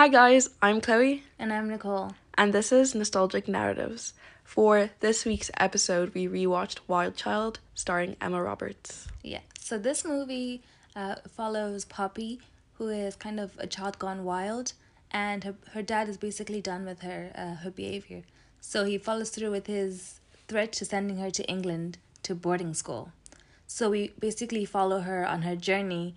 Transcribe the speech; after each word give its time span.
Hi, 0.00 0.08
guys, 0.08 0.48
I'm 0.62 0.80
Chloe, 0.80 1.24
And 1.38 1.52
I'm 1.52 1.68
Nicole. 1.68 2.14
and 2.38 2.54
this 2.54 2.72
is 2.72 2.94
Nostalgic 2.94 3.46
Narratives. 3.46 4.14
For 4.44 4.88
this 5.00 5.26
week's 5.26 5.50
episode, 5.58 6.14
we 6.14 6.26
rewatched 6.26 6.78
Wild 6.88 7.16
Child, 7.16 7.58
starring 7.74 8.16
Emma 8.18 8.42
Roberts. 8.42 9.08
Yeah. 9.22 9.40
So 9.58 9.76
this 9.76 10.02
movie 10.02 10.62
uh, 10.96 11.16
follows 11.28 11.84
Poppy, 11.84 12.40
who 12.78 12.88
is 12.88 13.14
kind 13.14 13.38
of 13.38 13.52
a 13.58 13.66
child 13.66 13.98
gone 13.98 14.24
wild, 14.24 14.72
and 15.10 15.44
her, 15.44 15.54
her 15.74 15.82
dad 15.82 16.08
is 16.08 16.16
basically 16.16 16.62
done 16.62 16.86
with 16.86 17.02
her 17.02 17.30
uh, 17.34 17.56
her 17.56 17.70
behavior. 17.70 18.22
So 18.62 18.86
he 18.86 18.96
follows 18.96 19.28
through 19.28 19.50
with 19.50 19.66
his 19.66 20.20
threat 20.48 20.72
to 20.78 20.86
sending 20.86 21.18
her 21.18 21.30
to 21.30 21.44
England 21.44 21.98
to 22.22 22.34
boarding 22.34 22.72
school. 22.72 23.12
So 23.66 23.90
we 23.90 24.14
basically 24.18 24.64
follow 24.64 25.00
her 25.00 25.26
on 25.26 25.42
her 25.42 25.56
journey, 25.56 26.14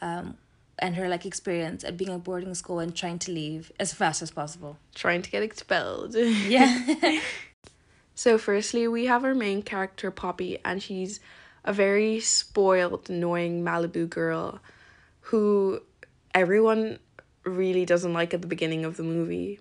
um, 0.00 0.38
and 0.78 0.96
her 0.96 1.08
like 1.08 1.24
experience 1.24 1.84
at 1.84 1.96
being 1.96 2.10
at 2.10 2.24
boarding 2.24 2.54
school 2.54 2.78
and 2.78 2.94
trying 2.94 3.18
to 3.20 3.32
leave 3.32 3.72
as 3.80 3.94
fast 3.94 4.22
as 4.22 4.30
possible. 4.30 4.78
Trying 4.94 5.22
to 5.22 5.30
get 5.30 5.42
expelled. 5.42 6.14
Yeah. 6.48 7.20
So, 8.18 8.38
firstly, 8.38 8.88
we 8.88 9.04
have 9.04 9.24
our 9.24 9.34
main 9.34 9.60
character, 9.60 10.10
Poppy, 10.10 10.56
and 10.64 10.82
she's 10.82 11.20
a 11.66 11.72
very 11.74 12.18
spoiled, 12.18 13.10
annoying 13.10 13.62
Malibu 13.62 14.08
girl 14.08 14.58
who 15.20 15.82
everyone 16.32 16.98
really 17.44 17.84
doesn't 17.84 18.14
like 18.14 18.32
at 18.32 18.40
the 18.40 18.48
beginning 18.48 18.86
of 18.86 18.96
the 18.96 19.02
movie. 19.02 19.60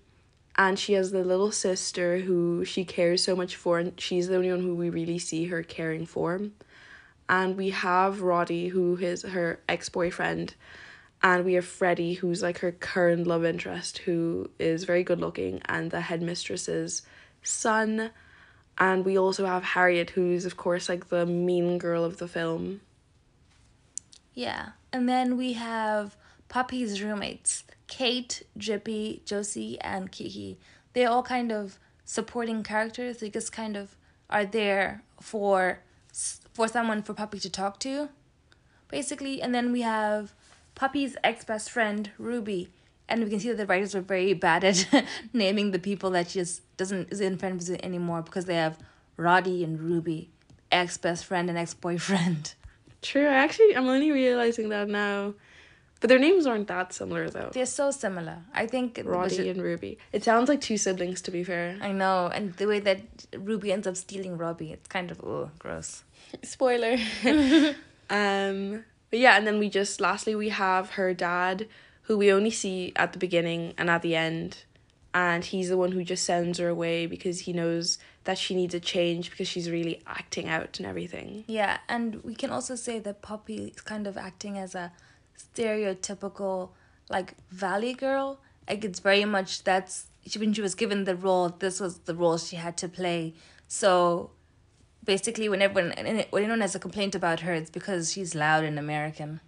And 0.58 0.80
she 0.80 0.94
has 0.94 1.12
the 1.12 1.26
little 1.26 1.52
sister 1.52 2.20
who 2.20 2.64
she 2.64 2.86
cares 2.86 3.22
so 3.22 3.36
much 3.36 3.58
for, 3.58 3.78
and 3.78 4.00
she's 4.00 4.30
the 4.30 4.38
only 4.38 4.52
one 4.52 4.62
who 4.62 4.73
we 4.73 4.90
really 4.90 5.20
see 5.20 5.48
her 5.48 5.62
caring 5.62 6.06
for. 6.06 6.40
And 7.28 7.58
we 7.58 7.72
have 7.72 8.22
Roddy, 8.22 8.70
who 8.70 8.95
is 8.95 9.23
her 9.23 9.59
ex 9.68 9.90
boyfriend, 9.90 10.56
and 11.26 11.44
we 11.44 11.56
have 11.56 11.66
Freddie, 11.66 12.14
who's 12.14 12.44
like 12.44 12.60
her 12.60 12.72
current 12.72 13.26
love 13.26 13.44
interest, 13.44 13.98
who 13.98 14.48
is 14.59 14.84
very 14.84 15.04
good 15.04 15.20
looking, 15.20 15.59
and 15.66 15.90
the 15.90 16.02
headmistress's 16.02 17.02
son. 17.42 18.12
And 18.78 19.04
we 19.04 19.17
also 19.17 19.48
have 19.48 19.64
Harriet, 19.64 20.12
who's, 20.12 20.45
of 20.45 20.56
course, 20.56 20.88
like 20.88 21.09
the 21.09 21.26
mean 21.26 21.80
girl 21.80 22.06
of 22.06 22.17
the 22.17 22.28
film. 22.28 22.82
Yeah. 24.36 24.73
And 24.94 25.09
then 25.09 25.36
we 25.36 25.54
have 25.54 26.16
Poppy's 26.48 27.02
roommates, 27.02 27.64
Kate, 27.88 28.44
Drippy, 28.56 29.23
Josie, 29.26 29.82
and 29.82 30.12
Kiki. 30.12 30.60
They're 30.94 31.10
all 31.10 31.23
kind 31.23 31.52
of 31.52 31.80
supporting 32.04 32.62
characters. 32.62 33.17
They 33.17 33.32
just 33.32 33.52
kind 33.52 33.76
of 33.76 33.95
are 34.30 34.45
there 34.45 35.02
for 35.20 35.80
for 36.54 36.67
someone 36.67 37.02
for 37.02 37.16
Poppy 37.16 37.39
to 37.39 37.50
talk 37.50 37.80
to, 37.80 38.10
basically. 38.89 39.42
And 39.42 39.56
then 39.56 39.72
we 39.72 39.82
have 39.82 40.36
Poppy's 40.76 41.16
ex 41.23 41.44
best 41.45 41.72
friend 41.72 42.12
Ruby, 42.18 42.70
and 43.08 43.23
we 43.23 43.30
can 43.30 43.40
see 43.40 43.50
that 43.50 43.58
the 43.58 43.66
writers 43.66 43.95
were 43.95 44.02
very 44.02 44.34
bad 44.34 44.64
at 44.64 44.88
naming 45.34 45.72
the 45.72 45.80
people 45.80 46.12
that 46.12 46.30
she 46.30 46.40
just 46.40 46.62
doesn't 46.78 47.12
isn't 47.12 47.38
friends 47.38 47.70
with 47.70 47.84
anymore 47.84 48.22
because 48.22 48.45
they 48.45 48.56
have 48.56 48.78
Roddy 49.17 49.64
and 49.64 49.80
Ruby, 49.80 50.30
ex 50.72 50.98
best 50.98 51.26
friend 51.26 51.50
and 51.50 51.58
ex 51.58 51.73
boyfriend. 51.73 52.54
True, 53.02 53.28
I 53.28 53.36
actually, 53.36 53.76
I'm 53.76 53.88
only 53.88 54.12
realizing 54.12 54.70
that 54.70 54.88
now. 54.90 55.36
But 56.02 56.09
their 56.09 56.20
names 56.20 56.45
aren't 56.45 56.67
that 56.67 56.94
similar, 56.94 57.30
though. 57.30 57.50
They're 57.54 57.66
so 57.66 57.89
similar. 57.92 58.39
I 58.54 58.67
think 58.67 59.00
Roddy 59.04 59.50
and 59.50 59.62
Ruby. 59.62 59.98
It 60.12 60.23
sounds 60.23 60.50
like 60.50 60.60
two 60.60 60.78
siblings, 60.78 61.22
to 61.22 61.32
be 61.32 61.44
fair. 61.44 61.78
I 61.82 61.94
know, 61.94 62.28
and 62.34 62.54
the 62.56 62.67
way 62.67 62.80
that 62.80 63.02
Ruby 63.38 63.72
ends 63.72 63.88
up 63.88 63.95
stealing 63.95 64.38
Robbie, 64.38 64.73
it's 64.73 64.88
kind 64.88 65.10
of 65.10 65.22
oh 65.22 65.52
gross. 65.58 66.04
Spoiler. 66.44 66.98
um, 68.10 68.84
but 69.09 69.20
yeah, 69.20 69.38
and 69.38 69.45
then 69.45 69.59
we 69.59 69.70
just, 69.70 70.02
lastly, 70.02 70.36
we 70.36 70.50
have 70.50 70.92
her 70.92 71.14
dad, 71.14 71.67
who 72.03 72.17
we 72.17 72.31
only 72.31 72.52
see 72.52 72.94
at 72.95 73.14
the 73.14 73.20
beginning 73.20 73.73
and 73.78 73.89
at 73.89 74.02
the 74.02 74.16
end. 74.16 74.64
And 75.14 75.45
he's 75.45 75.70
the 75.70 75.78
one 75.78 75.94
who 75.94 76.03
just 76.03 76.25
sends 76.25 76.59
her 76.59 76.67
away 76.67 77.06
because 77.06 77.42
he 77.42 77.53
knows 77.53 77.98
that 78.26 78.38
she 78.38 78.54
needs 78.54 78.73
a 78.73 78.80
change 78.80 79.32
because 79.32 79.48
she's 79.48 79.70
really 79.70 80.02
acting 80.05 80.49
out 80.49 80.77
and 80.77 80.86
everything. 80.86 81.45
Yeah, 81.48 81.77
and 81.88 82.21
we 82.23 82.36
can 82.36 82.49
also 82.49 82.76
say 82.76 82.99
that 82.99 83.21
Poppy 83.21 83.73
is 83.76 83.82
kind 83.82 84.08
of 84.08 84.17
acting 84.17 84.58
as 84.58 84.76
a 84.76 84.92
stereotypical 85.37 86.72
like 87.10 87.36
valley 87.49 87.93
girl. 87.93 88.39
Like 88.67 88.83
it's 88.83 88.99
very 88.99 89.26
much 89.26 89.64
that's 89.64 90.08
she 90.26 90.39
when 90.39 90.54
she 90.54 90.61
was 90.61 90.76
given 90.76 91.04
the 91.04 91.16
role, 91.16 91.49
this 91.49 91.80
was 91.80 91.99
the 91.99 92.16
role 92.16 92.37
she 92.37 92.55
had 92.55 92.77
to 92.77 92.89
play. 92.89 93.36
So 93.67 94.32
basically, 95.05 95.49
when 95.49 95.61
everyone 95.61 95.93
when 95.98 96.43
anyone 96.43 96.61
has 96.61 96.76
a 96.76 96.80
complaint 96.80 97.16
about 97.16 97.42
her, 97.42 97.54
it's 97.54 97.70
because 97.70 98.11
she's 98.11 98.36
loud 98.36 98.64
and 98.64 98.80
American. 98.80 99.39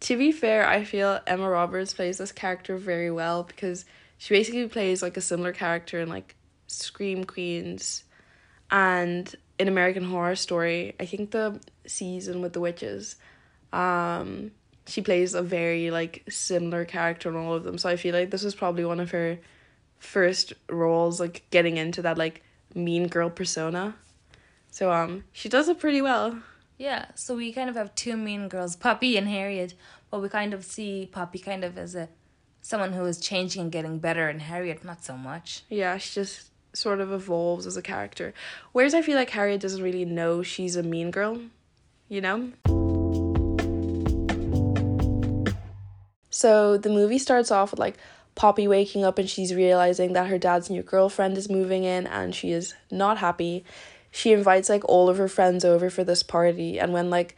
To 0.00 0.16
be 0.16 0.32
fair, 0.32 0.68
I 0.68 0.84
feel 0.84 1.20
Emma 1.26 1.48
Roberts 1.48 1.94
plays 1.94 2.18
this 2.18 2.32
character 2.32 2.76
very 2.76 3.10
well 3.10 3.44
because 3.44 3.84
she 4.18 4.34
basically 4.34 4.66
plays 4.68 5.02
like 5.02 5.16
a 5.16 5.20
similar 5.20 5.52
character 5.52 6.00
in 6.00 6.08
like 6.08 6.34
Scream 6.66 7.24
Queens 7.24 8.04
and 8.70 9.34
in 9.58 9.68
American 9.68 10.04
Horror 10.04 10.36
Story. 10.36 10.94
I 11.00 11.06
think 11.06 11.30
the 11.30 11.60
season 11.86 12.42
with 12.42 12.52
the 12.52 12.60
witches. 12.60 13.16
Um 13.72 14.52
she 14.86 15.02
plays 15.02 15.34
a 15.34 15.42
very 15.42 15.90
like 15.90 16.22
similar 16.28 16.84
character 16.84 17.28
in 17.28 17.36
all 17.36 17.54
of 17.54 17.64
them. 17.64 17.78
So 17.78 17.88
I 17.88 17.96
feel 17.96 18.14
like 18.14 18.30
this 18.30 18.44
was 18.44 18.54
probably 18.54 18.84
one 18.84 19.00
of 19.00 19.10
her 19.10 19.38
first 19.98 20.52
roles 20.70 21.18
like 21.18 21.44
getting 21.50 21.76
into 21.76 22.02
that 22.02 22.18
like 22.18 22.42
mean 22.74 23.08
girl 23.08 23.30
persona. 23.30 23.96
So 24.76 24.92
um 24.92 25.24
she 25.32 25.48
does 25.48 25.70
it 25.70 25.80
pretty 25.80 26.02
well. 26.02 26.38
Yeah, 26.76 27.06
so 27.14 27.34
we 27.34 27.50
kind 27.50 27.70
of 27.70 27.76
have 27.76 27.94
two 27.94 28.14
mean 28.14 28.46
girls, 28.46 28.76
Poppy 28.76 29.16
and 29.16 29.26
Harriet, 29.26 29.72
but 30.10 30.20
we 30.20 30.28
kind 30.28 30.52
of 30.52 30.66
see 30.66 31.08
Poppy 31.10 31.38
kind 31.38 31.64
of 31.64 31.78
as 31.78 31.94
a 31.94 32.10
someone 32.60 32.92
who 32.92 33.02
is 33.06 33.18
changing 33.18 33.62
and 33.62 33.72
getting 33.72 33.98
better, 33.98 34.28
and 34.28 34.42
Harriet 34.42 34.84
not 34.84 35.02
so 35.02 35.16
much. 35.16 35.62
Yeah, 35.70 35.96
she 35.96 36.12
just 36.12 36.50
sort 36.74 37.00
of 37.00 37.10
evolves 37.10 37.66
as 37.66 37.78
a 37.78 37.80
character. 37.80 38.34
Whereas 38.72 38.92
I 38.92 39.00
feel 39.00 39.16
like 39.16 39.30
Harriet 39.30 39.62
doesn't 39.62 39.82
really 39.82 40.04
know 40.04 40.42
she's 40.42 40.76
a 40.76 40.82
mean 40.82 41.10
girl, 41.10 41.40
you 42.10 42.20
know? 42.20 42.52
So 46.28 46.76
the 46.76 46.90
movie 46.90 47.18
starts 47.18 47.50
off 47.50 47.70
with 47.70 47.80
like 47.80 47.96
Poppy 48.34 48.68
waking 48.68 49.06
up 49.06 49.18
and 49.18 49.30
she's 49.30 49.54
realizing 49.54 50.12
that 50.12 50.26
her 50.26 50.36
dad's 50.36 50.68
new 50.68 50.82
girlfriend 50.82 51.38
is 51.38 51.48
moving 51.48 51.84
in 51.84 52.06
and 52.06 52.34
she 52.34 52.52
is 52.52 52.74
not 52.90 53.16
happy. 53.16 53.64
She 54.16 54.32
invites 54.32 54.70
like 54.70 54.82
all 54.86 55.10
of 55.10 55.18
her 55.18 55.28
friends 55.28 55.62
over 55.62 55.90
for 55.90 56.02
this 56.02 56.22
party 56.22 56.80
and 56.80 56.90
when 56.94 57.10
like 57.10 57.36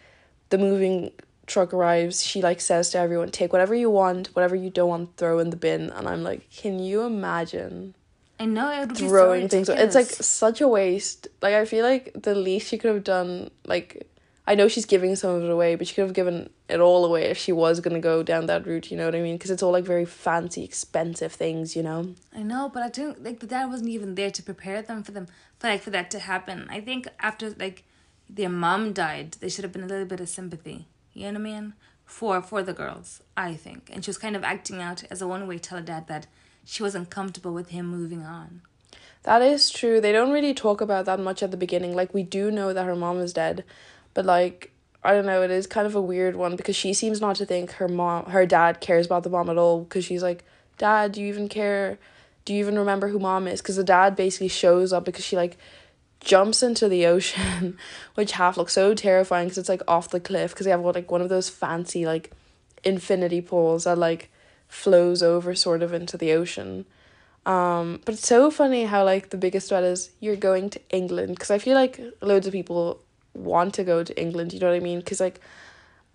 the 0.50 0.58
moving 0.58 1.10
truck 1.46 1.74
arrives, 1.74 2.24
she 2.24 2.40
like 2.40 2.60
says 2.60 2.90
to 2.90 2.98
everyone, 2.98 3.30
"Take 3.30 3.52
whatever 3.52 3.74
you 3.74 3.90
want, 3.90 4.28
whatever 4.28 4.54
you 4.54 4.70
don't 4.70 4.88
want, 4.88 5.16
throw 5.16 5.40
in 5.40 5.50
the 5.50 5.56
bin." 5.56 5.90
And 5.90 6.06
I'm 6.06 6.22
like, 6.22 6.48
"Can 6.50 6.78
you 6.78 7.02
imagine?" 7.02 7.94
I 8.38 8.44
know 8.44 8.70
it 8.70 8.78
would 8.80 8.88
be 8.90 9.08
throwing 9.08 9.42
so 9.42 9.48
things. 9.48 9.68
It's 9.68 9.96
like 9.96 10.06
such 10.06 10.60
a 10.60 10.68
waste. 10.68 11.26
Like 11.42 11.54
I 11.54 11.64
feel 11.64 11.84
like 11.84 12.12
the 12.14 12.36
least 12.36 12.68
she 12.68 12.78
could 12.78 12.94
have 12.94 13.02
done, 13.02 13.50
like 13.66 14.06
I 14.48 14.54
know 14.54 14.66
she's 14.66 14.86
giving 14.86 15.14
some 15.14 15.34
of 15.34 15.44
it 15.44 15.50
away, 15.50 15.74
but 15.74 15.86
she 15.86 15.94
could 15.94 16.06
have 16.06 16.14
given 16.14 16.48
it 16.70 16.80
all 16.80 17.04
away 17.04 17.24
if 17.24 17.36
she 17.36 17.52
was 17.52 17.80
gonna 17.80 18.00
go 18.00 18.22
down 18.22 18.46
that 18.46 18.66
route. 18.66 18.90
You 18.90 18.96
know 18.96 19.04
what 19.04 19.14
I 19.14 19.20
mean? 19.20 19.34
Because 19.34 19.50
it's 19.50 19.62
all 19.62 19.72
like 19.72 19.84
very 19.84 20.06
fancy, 20.06 20.64
expensive 20.64 21.32
things. 21.32 21.76
You 21.76 21.82
know. 21.82 22.14
I 22.34 22.42
know, 22.42 22.70
but 22.72 22.82
I 22.82 22.88
don't 22.88 23.22
like 23.22 23.40
the 23.40 23.46
dad 23.46 23.66
wasn't 23.66 23.90
even 23.90 24.14
there 24.14 24.30
to 24.30 24.42
prepare 24.42 24.80
them 24.80 25.02
for 25.02 25.12
them 25.12 25.26
for 25.58 25.68
like 25.68 25.82
for 25.82 25.90
that 25.90 26.10
to 26.12 26.18
happen. 26.20 26.66
I 26.70 26.80
think 26.80 27.08
after 27.20 27.50
like 27.50 27.84
their 28.26 28.48
mom 28.48 28.94
died, 28.94 29.32
they 29.40 29.50
should 29.50 29.64
have 29.64 29.72
been 29.72 29.82
a 29.82 29.86
little 29.86 30.06
bit 30.06 30.20
of 30.20 30.30
sympathy. 30.30 30.86
You 31.12 31.24
know 31.24 31.32
what 31.32 31.40
I 31.40 31.60
mean? 31.60 31.72
For 32.06 32.40
for 32.40 32.62
the 32.62 32.72
girls, 32.72 33.22
I 33.36 33.52
think, 33.52 33.90
and 33.92 34.02
she 34.02 34.08
was 34.08 34.16
kind 34.16 34.34
of 34.34 34.44
acting 34.44 34.80
out 34.80 35.04
as 35.10 35.20
a 35.20 35.28
one 35.28 35.46
way 35.46 35.58
tell 35.58 35.76
her 35.76 35.84
dad 35.84 36.08
that 36.08 36.26
she 36.64 36.82
wasn't 36.82 37.10
comfortable 37.10 37.52
with 37.52 37.68
him 37.68 37.86
moving 37.86 38.22
on. 38.22 38.62
That 39.24 39.42
is 39.42 39.68
true. 39.68 40.00
They 40.00 40.12
don't 40.12 40.30
really 40.30 40.54
talk 40.54 40.80
about 40.80 41.04
that 41.04 41.20
much 41.20 41.42
at 41.42 41.50
the 41.50 41.58
beginning. 41.58 41.94
Like 41.94 42.14
we 42.14 42.22
do 42.22 42.50
know 42.50 42.72
that 42.72 42.86
her 42.86 42.96
mom 42.96 43.20
is 43.20 43.34
dead, 43.34 43.64
but 44.18 44.26
like 44.26 44.72
I 45.04 45.12
don't 45.12 45.26
know, 45.26 45.42
it 45.42 45.52
is 45.52 45.68
kind 45.68 45.86
of 45.86 45.94
a 45.94 46.00
weird 46.00 46.34
one 46.34 46.56
because 46.56 46.74
she 46.74 46.92
seems 46.92 47.20
not 47.20 47.36
to 47.36 47.46
think 47.46 47.70
her 47.74 47.86
mom 47.86 48.24
her 48.24 48.46
dad 48.46 48.80
cares 48.80 49.06
about 49.06 49.22
the 49.22 49.30
mom 49.30 49.48
at 49.48 49.56
all 49.56 49.82
because 49.82 50.04
she's 50.04 50.24
like, 50.24 50.42
"Dad, 50.76 51.12
do 51.12 51.20
you 51.20 51.28
even 51.28 51.48
care? 51.48 52.00
Do 52.44 52.52
you 52.52 52.58
even 52.58 52.76
remember 52.76 53.06
who 53.06 53.20
mom 53.20 53.46
is?" 53.46 53.62
Cuz 53.62 53.76
the 53.76 53.84
dad 53.84 54.16
basically 54.16 54.48
shows 54.48 54.92
up 54.92 55.04
because 55.04 55.24
she 55.24 55.36
like 55.36 55.56
jumps 56.18 56.64
into 56.64 56.88
the 56.88 57.06
ocean, 57.06 57.78
which 58.16 58.32
half 58.32 58.56
looks 58.56 58.72
so 58.72 58.92
terrifying 58.92 59.46
because 59.46 59.58
it's 59.58 59.68
like 59.68 59.82
off 59.86 60.10
the 60.10 60.18
cliff 60.18 60.50
because 60.50 60.64
they 60.64 60.72
have 60.72 60.84
like 60.84 61.12
one 61.12 61.22
of 61.22 61.28
those 61.28 61.48
fancy 61.48 62.04
like 62.04 62.32
infinity 62.82 63.40
pools 63.40 63.84
that 63.84 63.98
like 63.98 64.32
flows 64.66 65.22
over 65.22 65.54
sort 65.54 65.80
of 65.80 65.92
into 65.92 66.16
the 66.16 66.32
ocean. 66.32 66.86
Um, 67.46 68.00
but 68.04 68.14
it's 68.14 68.26
so 68.26 68.50
funny 68.50 68.86
how 68.86 69.04
like 69.04 69.30
the 69.30 69.36
biggest 69.36 69.68
threat 69.68 69.84
is 69.84 70.10
you're 70.18 70.34
going 70.50 70.70
to 70.70 70.80
England 70.90 71.36
because 71.36 71.52
I 71.52 71.58
feel 71.58 71.76
like 71.76 72.00
loads 72.20 72.48
of 72.48 72.52
people 72.52 73.00
want 73.38 73.74
to 73.74 73.84
go 73.84 74.02
to 74.02 74.20
England. 74.20 74.52
You 74.52 74.60
know 74.60 74.68
what 74.68 74.76
I 74.76 74.80
mean? 74.80 74.98
Because 74.98 75.20
like 75.20 75.40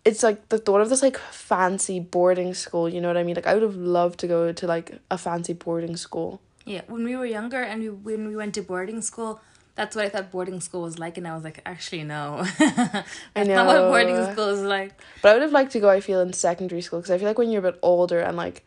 it's 0.05 0.23
like 0.23 0.49
the 0.49 0.57
thought 0.57 0.81
of 0.81 0.89
this 0.89 1.01
like 1.01 1.17
fancy 1.17 1.99
boarding 1.99 2.53
school. 2.53 2.89
You 2.89 3.01
know 3.01 3.07
what 3.07 3.17
I 3.17 3.23
mean? 3.23 3.35
Like 3.35 3.47
I 3.47 3.53
would 3.53 3.63
have 3.63 3.75
loved 3.75 4.19
to 4.19 4.27
go 4.27 4.51
to 4.51 4.67
like 4.67 4.99
a 5.09 5.17
fancy 5.17 5.53
boarding 5.53 5.95
school. 5.97 6.41
Yeah, 6.65 6.81
when 6.87 7.03
we 7.03 7.15
were 7.15 7.25
younger 7.25 7.61
and 7.61 7.81
we 7.81 7.89
when 7.89 8.27
we 8.27 8.35
went 8.35 8.53
to 8.55 8.61
boarding 8.61 9.01
school, 9.01 9.41
that's 9.75 9.95
what 9.95 10.05
I 10.05 10.09
thought 10.09 10.31
boarding 10.31 10.61
school 10.61 10.81
was 10.83 10.99
like, 10.99 11.17
and 11.17 11.27
I 11.27 11.33
was 11.33 11.43
like, 11.43 11.61
actually 11.65 12.03
no, 12.03 12.43
that's 12.59 13.49
not 13.49 13.67
what 13.67 13.89
boarding 13.89 14.31
school 14.31 14.49
is 14.49 14.61
like. 14.61 14.93
But 15.21 15.29
I 15.29 15.33
would 15.33 15.41
have 15.41 15.51
liked 15.51 15.71
to 15.73 15.79
go. 15.79 15.89
I 15.89 15.99
feel 16.01 16.21
in 16.21 16.33
secondary 16.33 16.81
school 16.81 16.99
because 16.99 17.11
I 17.11 17.17
feel 17.17 17.27
like 17.27 17.37
when 17.37 17.49
you're 17.49 17.65
a 17.65 17.71
bit 17.71 17.79
older 17.81 18.19
and 18.19 18.37
like 18.37 18.63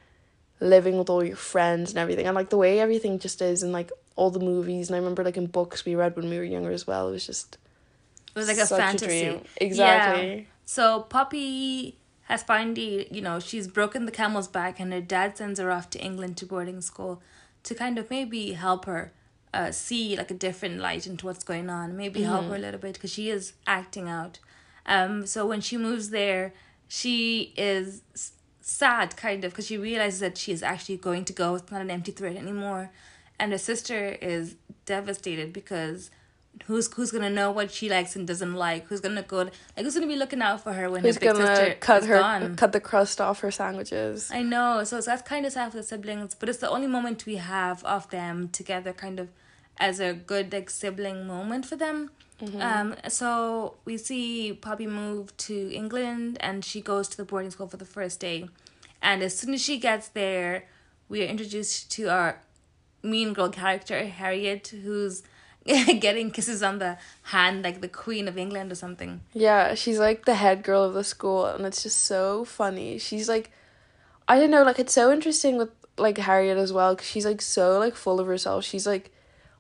living 0.61 0.99
with 0.99 1.11
all 1.11 1.23
your 1.23 1.37
friends 1.37 1.91
and 1.91 1.99
everything 1.99 2.27
and 2.27 2.35
like 2.35 2.49
the 2.49 2.57
way 2.57 2.81
everything 2.81 3.19
just 3.19 3.43
is 3.43 3.63
and 3.63 3.73
like 3.73 3.93
all 4.17 4.31
the 4.31 4.41
movies 4.41 4.89
and 4.89 4.97
I 4.97 4.99
remember 4.99 5.23
like 5.23 5.37
in 5.37 5.47
books 5.47 5.85
we 5.85 5.95
read 5.95 6.17
when 6.17 6.31
we 6.31 6.39
were 6.39 6.45
younger 6.45 6.71
as 6.71 6.87
well 6.87 7.09
it 7.09 7.13
was 7.13 7.27
just 7.27 7.59
It 8.37 8.41
was 8.41 8.49
like 8.49 8.59
a 8.59 8.67
such 8.67 8.79
fantasy. 8.79 9.07
dream. 9.07 9.41
exactly 9.57 10.37
Yeah. 10.37 10.43
So 10.67 11.01
Poppy 11.01 11.97
has 12.25 12.43
finally, 12.43 13.09
you 13.11 13.23
know, 13.23 13.41
she's 13.41 13.67
broken 13.67 14.05
the 14.05 14.13
camel's 14.13 14.49
back, 14.49 14.79
and 14.79 14.93
her 14.93 15.01
dad 15.01 15.39
sends 15.39 15.59
her 15.59 15.71
off 15.71 15.89
to 15.91 15.99
England 15.99 16.37
to 16.39 16.47
boarding 16.47 16.81
school 16.83 17.23
to 17.63 17.75
kind 17.75 17.99
of 17.99 18.11
maybe 18.11 18.53
help 18.53 18.85
her 18.85 19.13
uh, 19.55 19.71
see 19.71 20.17
like 20.17 20.31
a 20.31 20.35
different 20.35 20.79
light 20.79 21.07
into 21.07 21.25
what's 21.25 21.45
going 21.45 21.71
on, 21.71 21.97
maybe 21.97 22.23
help 22.23 22.47
her 22.47 22.57
a 22.57 22.59
little 22.59 22.81
bit 22.81 22.95
because 22.95 23.13
she 23.13 23.31
is 23.31 23.55
acting 23.67 24.09
out. 24.09 24.39
Um, 24.85 25.27
so 25.27 25.47
when 25.47 25.61
she 25.61 25.79
moves 25.79 26.11
there, 26.11 26.53
she 26.89 27.55
is 27.57 28.03
sad 28.61 29.17
kind 29.17 29.45
of 29.45 29.53
because 29.53 29.67
she 29.67 29.79
realizes 29.79 30.21
that 30.21 30.37
she 30.37 30.53
is 30.53 30.63
actually 30.63 30.99
going 30.99 31.25
to 31.25 31.33
go. 31.33 31.55
It's 31.55 31.73
not 31.73 31.81
an 31.81 31.91
empty 31.91 32.13
threat 32.13 32.37
anymore, 32.37 32.91
and 33.39 33.53
her 33.53 33.59
sister 33.59 34.19
is 34.21 34.57
devastated 34.85 35.53
because 35.53 36.11
who's 36.65 36.93
who's 36.93 37.11
gonna 37.11 37.31
know 37.31 37.51
what 37.51 37.71
she 37.71 37.89
likes 37.89 38.17
and 38.17 38.27
doesn't 38.27 38.55
like? 38.55 38.87
Who's 38.87 39.01
gonna 39.01 39.23
go 39.23 39.39
like 39.39 39.53
who's 39.79 39.95
gonna 39.95 40.07
be 40.07 40.17
looking 40.17 40.43
out 40.43 40.63
for 40.63 40.73
her 40.73 40.91
when 40.91 41.03
who's 41.03 41.17
her 41.17 41.21
big 41.21 41.33
gonna 41.33 41.47
sister 41.57 41.77
cut 41.81 42.05
her 42.05 42.19
gone? 42.19 42.57
cut 42.57 42.73
the 42.73 42.81
crust 42.81 43.21
off 43.21 43.41
her 43.41 43.51
sandwiches 43.51 44.31
I 44.33 44.43
know, 44.43 44.83
so 44.85 45.01
that's 45.01 45.23
kind 45.23 45.47
of 45.47 45.53
sad 45.53 45.71
for 45.71 45.79
the 45.79 45.83
siblings, 45.83 46.35
but 46.35 46.49
it's 46.49 46.59
the 46.59 46.71
only 46.71 46.87
moment 46.87 47.27
we 47.27 47.37
have 47.37 47.85
of 47.85 48.09
them 48.11 48.49
together, 48.49 48.93
kind 48.93 49.21
of 49.21 49.29
as 49.79 50.01
a 50.01 50.15
good 50.15 50.53
like 50.53 50.71
sibling 50.71 51.27
moment 51.27 51.67
for 51.67 51.77
them. 51.77 52.11
Um, 52.61 52.95
so 53.09 53.77
we 53.87 53.97
see 53.97 54.53
Poppy 54.53 54.87
move 54.87 55.35
to 55.39 55.73
England, 55.73 56.37
and 56.41 56.63
she 56.65 56.83
goes 56.83 57.09
to 57.09 57.17
the 57.17 57.25
boarding 57.25 57.51
school 57.51 57.67
for 57.67 57.79
the 57.79 57.87
first 57.87 58.21
day, 58.21 58.49
and 59.01 59.23
as 59.23 59.39
soon 59.39 59.55
as 59.55 59.63
she 59.63 59.79
gets 59.79 60.09
there, 60.09 60.65
we 61.09 61.23
are 61.23 61.27
introduced 61.27 61.91
to 61.93 62.09
our 62.11 62.43
mean 63.03 63.33
girl 63.33 63.49
character 63.49 64.05
Harriet, 64.07 64.69
who's 64.69 65.23
getting 66.01 66.31
kisses 66.31 66.63
on 66.63 66.79
the 66.79 66.97
hand 67.23 67.63
like 67.65 67.81
the 67.81 67.89
Queen 67.89 68.29
of 68.29 68.39
England 68.39 68.71
or 68.71 68.75
something. 68.75 69.21
Yeah, 69.33 69.75
she's 69.75 69.99
like 69.99 70.25
the 70.25 70.35
head 70.35 70.63
girl 70.63 70.85
of 70.85 70.95
the 70.95 71.05
school, 71.05 71.47
and 71.47 71.67
it's 71.67 71.83
just 71.83 72.01
so 72.03 72.45
funny. 72.45 72.99
She's 72.99 73.29
like, 73.29 73.51
I 74.29 74.39
don't 74.39 74.51
know, 74.51 74.63
like 74.63 74.79
it's 74.79 74.93
so 74.93 75.13
interesting 75.13 75.57
with 75.59 75.71
like 75.99 76.19
Harriet 76.19 76.59
as 76.59 76.73
well, 76.73 76.95
because 76.95 77.09
she's 77.09 77.27
like 77.27 77.43
so 77.43 77.79
like 77.79 77.95
full 77.95 78.21
of 78.21 78.27
herself. 78.27 78.65
She's 78.65 78.87
like, 78.87 79.11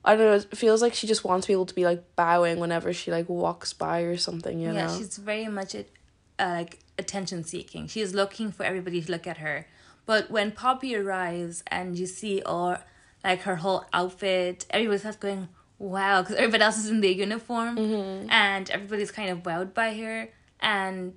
I 0.05 0.15
don't 0.15 0.27
know, 0.27 0.35
it 0.35 0.57
feels 0.57 0.81
like 0.81 0.95
she 0.95 1.09
just 1.09 1.25
wants 1.25 1.47
people 1.47 1.67
to 1.67 1.75
be 1.75 1.85
like 1.85 2.05
bowing 2.15 2.61
whenever 2.61 2.93
she 2.93 3.11
like 3.11 3.29
walks 3.29 3.73
by 3.73 4.03
or 4.03 4.17
something, 4.17 4.61
you 4.61 4.69
know? 4.69 4.75
yeah, 4.75 4.87
know. 4.87 4.97
she's 4.97 5.17
very 5.17 5.49
much 5.49 5.75
a, 5.75 5.85
uh, 6.39 6.49
like 6.51 6.79
attention 6.99 7.43
seeking. 7.43 7.89
She 7.89 8.01
is 8.01 8.15
looking 8.15 8.53
for 8.53 8.63
everybody 8.63 9.03
to 9.03 9.11
look 9.11 9.27
at 9.27 9.39
her. 9.39 9.67
But 10.07 10.31
when 10.31 10.53
Poppy 10.53 10.95
arrives 10.95 11.65
and 11.67 11.99
you 11.99 12.07
see 12.07 12.41
all 12.43 12.79
like 13.25 13.41
her 13.43 13.57
whole 13.57 13.85
outfit, 13.93 14.67
everybody's 14.71 15.03
just 15.03 15.19
going 15.19 15.49
wow 15.79 16.23
because 16.23 16.37
everybody 16.37 16.63
else 16.63 16.79
is 16.79 16.89
in 16.89 17.01
their 17.01 17.11
uniform 17.11 17.77
mm-hmm. 17.77 18.31
and 18.31 18.71
everybody's 18.71 19.11
kind 19.11 19.31
of 19.31 19.43
wowed 19.43 19.75
by 19.75 19.95
her 19.95 20.29
and 20.61 21.15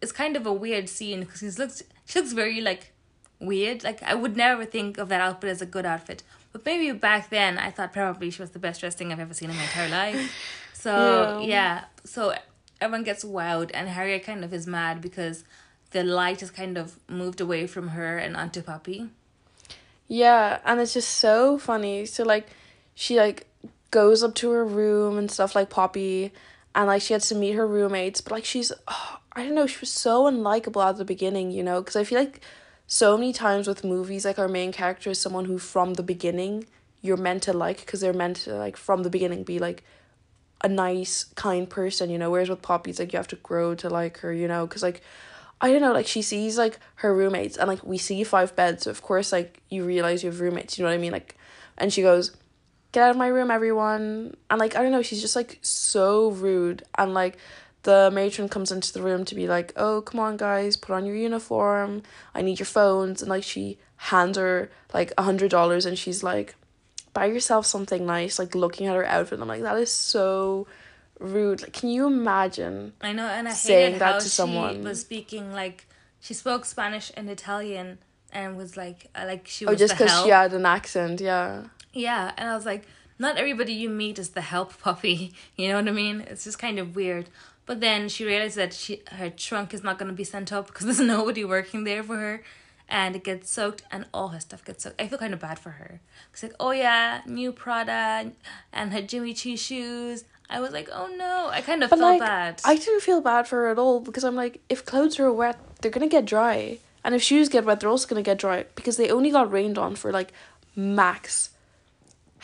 it's 0.00 0.12
kind 0.12 0.36
of 0.36 0.46
a 0.46 0.52
weird 0.52 0.88
scene 0.88 1.20
because 1.20 1.40
she 1.40 1.50
looks 1.50 1.82
she 2.04 2.18
looks 2.18 2.32
very 2.32 2.60
like 2.60 2.92
weird. 3.40 3.84
Like 3.84 4.02
I 4.02 4.14
would 4.14 4.36
never 4.36 4.64
think 4.64 4.98
of 4.98 5.08
that 5.08 5.20
outfit 5.20 5.50
as 5.50 5.62
a 5.62 5.66
good 5.66 5.86
outfit. 5.86 6.22
But 6.52 6.64
maybe 6.64 6.96
back 6.96 7.30
then 7.30 7.58
I 7.58 7.70
thought 7.70 7.92
probably 7.92 8.30
she 8.30 8.42
was 8.42 8.50
the 8.50 8.58
best 8.58 8.80
dressed 8.80 8.98
thing 8.98 9.12
I've 9.12 9.20
ever 9.20 9.34
seen 9.34 9.50
in 9.50 9.56
my 9.56 9.62
entire 9.62 9.88
life. 9.88 10.32
So 10.72 11.40
Yeah. 11.40 11.46
yeah. 11.48 11.84
So 12.04 12.34
everyone 12.80 13.02
gets 13.02 13.24
wowed 13.24 13.70
and 13.74 13.88
Harriet 13.88 14.22
kind 14.22 14.44
of 14.44 14.52
is 14.52 14.66
mad 14.66 15.00
because 15.00 15.42
the 15.90 16.04
light 16.04 16.40
has 16.40 16.50
kind 16.50 16.78
of 16.78 17.00
moved 17.08 17.40
away 17.40 17.66
from 17.66 17.88
her 17.88 18.18
and 18.18 18.36
onto 18.36 18.62
Poppy. 18.62 19.08
Yeah, 20.06 20.60
and 20.64 20.78
it's 20.80 20.94
just 20.94 21.08
so 21.18 21.58
funny. 21.58 22.06
So 22.06 22.22
like 22.22 22.50
she 22.96 23.16
like 23.16 23.46
goes 23.92 24.24
up 24.24 24.34
to 24.34 24.50
her 24.50 24.64
room 24.64 25.16
and 25.16 25.30
stuff 25.30 25.54
like 25.54 25.70
Poppy 25.70 26.32
and 26.74 26.88
like 26.88 27.02
she 27.02 27.14
gets 27.14 27.28
to 27.28 27.36
meet 27.36 27.52
her 27.52 27.66
roommates, 27.66 28.20
but 28.20 28.32
like 28.32 28.44
she's 28.44 28.72
oh, 28.88 29.18
I 29.32 29.44
don't 29.44 29.54
know, 29.54 29.66
she 29.66 29.80
was 29.80 29.90
so 29.92 30.24
unlikable 30.24 30.82
at 30.88 30.96
the 30.96 31.04
beginning, 31.04 31.50
you 31.50 31.62
know, 31.62 31.82
because 31.82 31.94
I 31.94 32.04
feel 32.04 32.18
like 32.18 32.40
so 32.86 33.18
many 33.18 33.32
times 33.32 33.66
with 33.66 33.84
movies 33.84 34.24
like 34.24 34.38
our 34.38 34.48
main 34.48 34.72
character 34.72 35.10
is 35.10 35.20
someone 35.20 35.44
who 35.44 35.58
from 35.58 35.94
the 35.94 36.02
beginning 36.02 36.64
you're 37.02 37.16
meant 37.16 37.42
to 37.42 37.52
like 37.52 37.80
because 37.80 38.00
they're 38.00 38.12
meant 38.12 38.36
to 38.36 38.54
like 38.54 38.76
from 38.76 39.02
the 39.02 39.10
beginning 39.10 39.42
be 39.42 39.58
like 39.58 39.82
a 40.62 40.68
nice 40.68 41.24
kind 41.34 41.68
person 41.68 42.08
you 42.08 42.16
know 42.16 42.30
whereas 42.30 42.48
with 42.48 42.62
poppy 42.62 42.90
it's 42.90 42.98
like 42.98 43.12
you 43.12 43.16
have 43.16 43.28
to 43.28 43.36
grow 43.36 43.74
to 43.74 43.90
like 43.90 44.18
her 44.18 44.32
you 44.32 44.46
know 44.46 44.66
because 44.66 44.82
like 44.82 45.02
i 45.60 45.70
don't 45.70 45.82
know 45.82 45.92
like 45.92 46.06
she 46.06 46.22
sees 46.22 46.56
like 46.56 46.78
her 46.96 47.14
roommates 47.14 47.56
and 47.56 47.68
like 47.68 47.82
we 47.84 47.98
see 47.98 48.22
five 48.22 48.54
beds 48.54 48.84
so 48.84 48.90
of 48.90 49.02
course 49.02 49.32
like 49.32 49.60
you 49.68 49.84
realize 49.84 50.22
you 50.22 50.30
have 50.30 50.40
roommates 50.40 50.78
you 50.78 50.84
know 50.84 50.88
what 50.88 50.94
i 50.94 50.98
mean 50.98 51.12
like 51.12 51.36
and 51.76 51.92
she 51.92 52.02
goes 52.02 52.36
get 52.96 53.04
out 53.04 53.10
of 53.10 53.16
my 53.18 53.28
room 53.28 53.50
everyone. 53.50 54.34
And 54.48 54.58
like 54.58 54.74
i 54.74 54.82
don't 54.82 54.90
know 54.90 55.02
she's 55.02 55.20
just 55.20 55.36
like 55.36 55.58
so 55.60 56.30
rude. 56.30 56.82
And 56.96 57.12
like 57.12 57.36
the 57.82 58.10
matron 58.12 58.48
comes 58.48 58.72
into 58.72 58.90
the 58.92 59.02
room 59.02 59.24
to 59.26 59.34
be 59.34 59.46
like 59.46 59.72
oh 59.76 60.00
come 60.00 60.18
on 60.18 60.38
guys 60.38 60.76
put 60.78 60.94
on 60.94 61.04
your 61.04 61.14
uniform. 61.14 62.02
I 62.34 62.40
need 62.40 62.58
your 62.58 62.66
phones. 62.66 63.20
And 63.20 63.28
like 63.28 63.44
she 63.44 63.78
hands 63.96 64.38
her 64.38 64.70
like 64.94 65.12
a 65.18 65.22
hundred 65.22 65.50
dollars 65.50 65.84
and 65.84 65.98
she's 65.98 66.22
like 66.22 66.54
buy 67.12 67.26
yourself 67.26 67.66
something 67.66 68.06
nice 68.06 68.38
like 68.38 68.54
looking 68.54 68.86
at 68.86 68.96
her 68.96 69.04
outfit. 69.04 69.34
And 69.34 69.42
i'm 69.42 69.48
like 69.48 69.62
that 69.62 69.76
is 69.76 69.92
so 69.92 70.66
rude. 71.20 71.60
Like 71.60 71.74
can 71.74 71.90
you 71.90 72.06
imagine 72.06 72.94
I 73.02 73.12
know, 73.12 73.26
and 73.26 73.46
I 73.46 73.52
Saying 73.52 73.98
that 73.98 74.20
to 74.20 74.24
she 74.24 74.30
someone. 74.30 74.82
was 74.82 75.02
speaking 75.02 75.52
like 75.52 75.86
she 76.18 76.32
spoke 76.32 76.64
Spanish 76.64 77.12
and 77.14 77.28
Italian 77.28 77.98
and 78.32 78.56
was 78.56 78.76
like 78.78 79.08
uh, 79.14 79.24
like 79.26 79.46
she 79.46 79.66
oh 79.66 79.72
was 79.72 79.78
just 79.78 79.94
because 79.98 80.22
she 80.22 80.30
had 80.30 80.54
an 80.54 80.64
accent 80.64 81.20
yeah 81.20 81.64
Yeah, 81.96 82.32
and 82.36 82.48
I 82.48 82.54
was 82.54 82.66
like, 82.66 82.86
not 83.18 83.38
everybody 83.38 83.72
you 83.72 83.88
meet 83.88 84.18
is 84.18 84.30
the 84.30 84.42
help 84.42 84.78
Poppy. 84.82 85.32
You 85.56 85.68
know 85.68 85.76
what 85.76 85.88
I 85.88 85.92
mean? 85.92 86.20
It's 86.20 86.44
just 86.44 86.58
kind 86.58 86.78
of 86.78 86.94
weird. 86.94 87.28
But 87.64 87.80
then 87.80 88.08
she 88.08 88.24
realized 88.24 88.56
that 88.56 88.72
she 88.72 89.02
her 89.12 89.30
trunk 89.30 89.74
is 89.74 89.82
not 89.82 89.98
going 89.98 90.10
to 90.10 90.14
be 90.14 90.22
sent 90.24 90.52
up 90.52 90.66
because 90.68 90.84
there's 90.84 91.00
nobody 91.00 91.44
working 91.44 91.84
there 91.84 92.02
for 92.02 92.16
her, 92.16 92.42
and 92.88 93.16
it 93.16 93.24
gets 93.24 93.50
soaked, 93.50 93.82
and 93.90 94.06
all 94.14 94.28
her 94.28 94.40
stuff 94.40 94.64
gets 94.64 94.84
soaked. 94.84 95.00
I 95.00 95.08
feel 95.08 95.18
kind 95.18 95.34
of 95.34 95.40
bad 95.40 95.58
for 95.58 95.70
her. 95.70 96.00
It's 96.32 96.42
like, 96.42 96.54
oh 96.60 96.70
yeah, 96.70 97.22
new 97.26 97.50
Prada 97.50 98.30
and 98.72 98.92
her 98.92 99.02
Jimmy 99.02 99.34
Choo 99.34 99.56
shoes. 99.56 100.24
I 100.48 100.60
was 100.60 100.70
like, 100.70 100.88
oh 100.92 101.08
no, 101.16 101.48
I 101.50 101.60
kind 101.62 101.82
of 101.82 101.90
but 101.90 101.98
felt 101.98 102.12
like 102.12 102.20
bad. 102.20 102.60
i 102.64 102.76
didn't 102.76 103.00
feel 103.02 103.20
bad 103.20 103.48
for 103.48 103.62
her 103.62 103.68
at 103.68 103.78
all 103.80 103.98
because 103.98 104.22
i'm 104.22 104.36
like 104.36 104.60
if 104.68 104.84
clothes 104.84 105.18
are 105.18 105.32
wet 105.32 105.58
they're 105.80 105.90
gonna 105.90 106.06
get 106.06 106.24
dry 106.24 106.78
and 107.02 107.16
if 107.16 107.22
shoes 107.22 107.48
get 107.48 107.64
wet 107.64 107.80
they're 107.80 107.90
also 107.90 108.06
gonna 108.06 108.22
get 108.22 108.38
dry 108.38 108.64
because 108.76 108.96
they 108.96 109.10
only 109.10 109.30
got 109.32 109.50
rained 109.50 109.76
on 109.76 109.96
for 109.96 110.12
like 110.12 110.32
max 110.76 111.50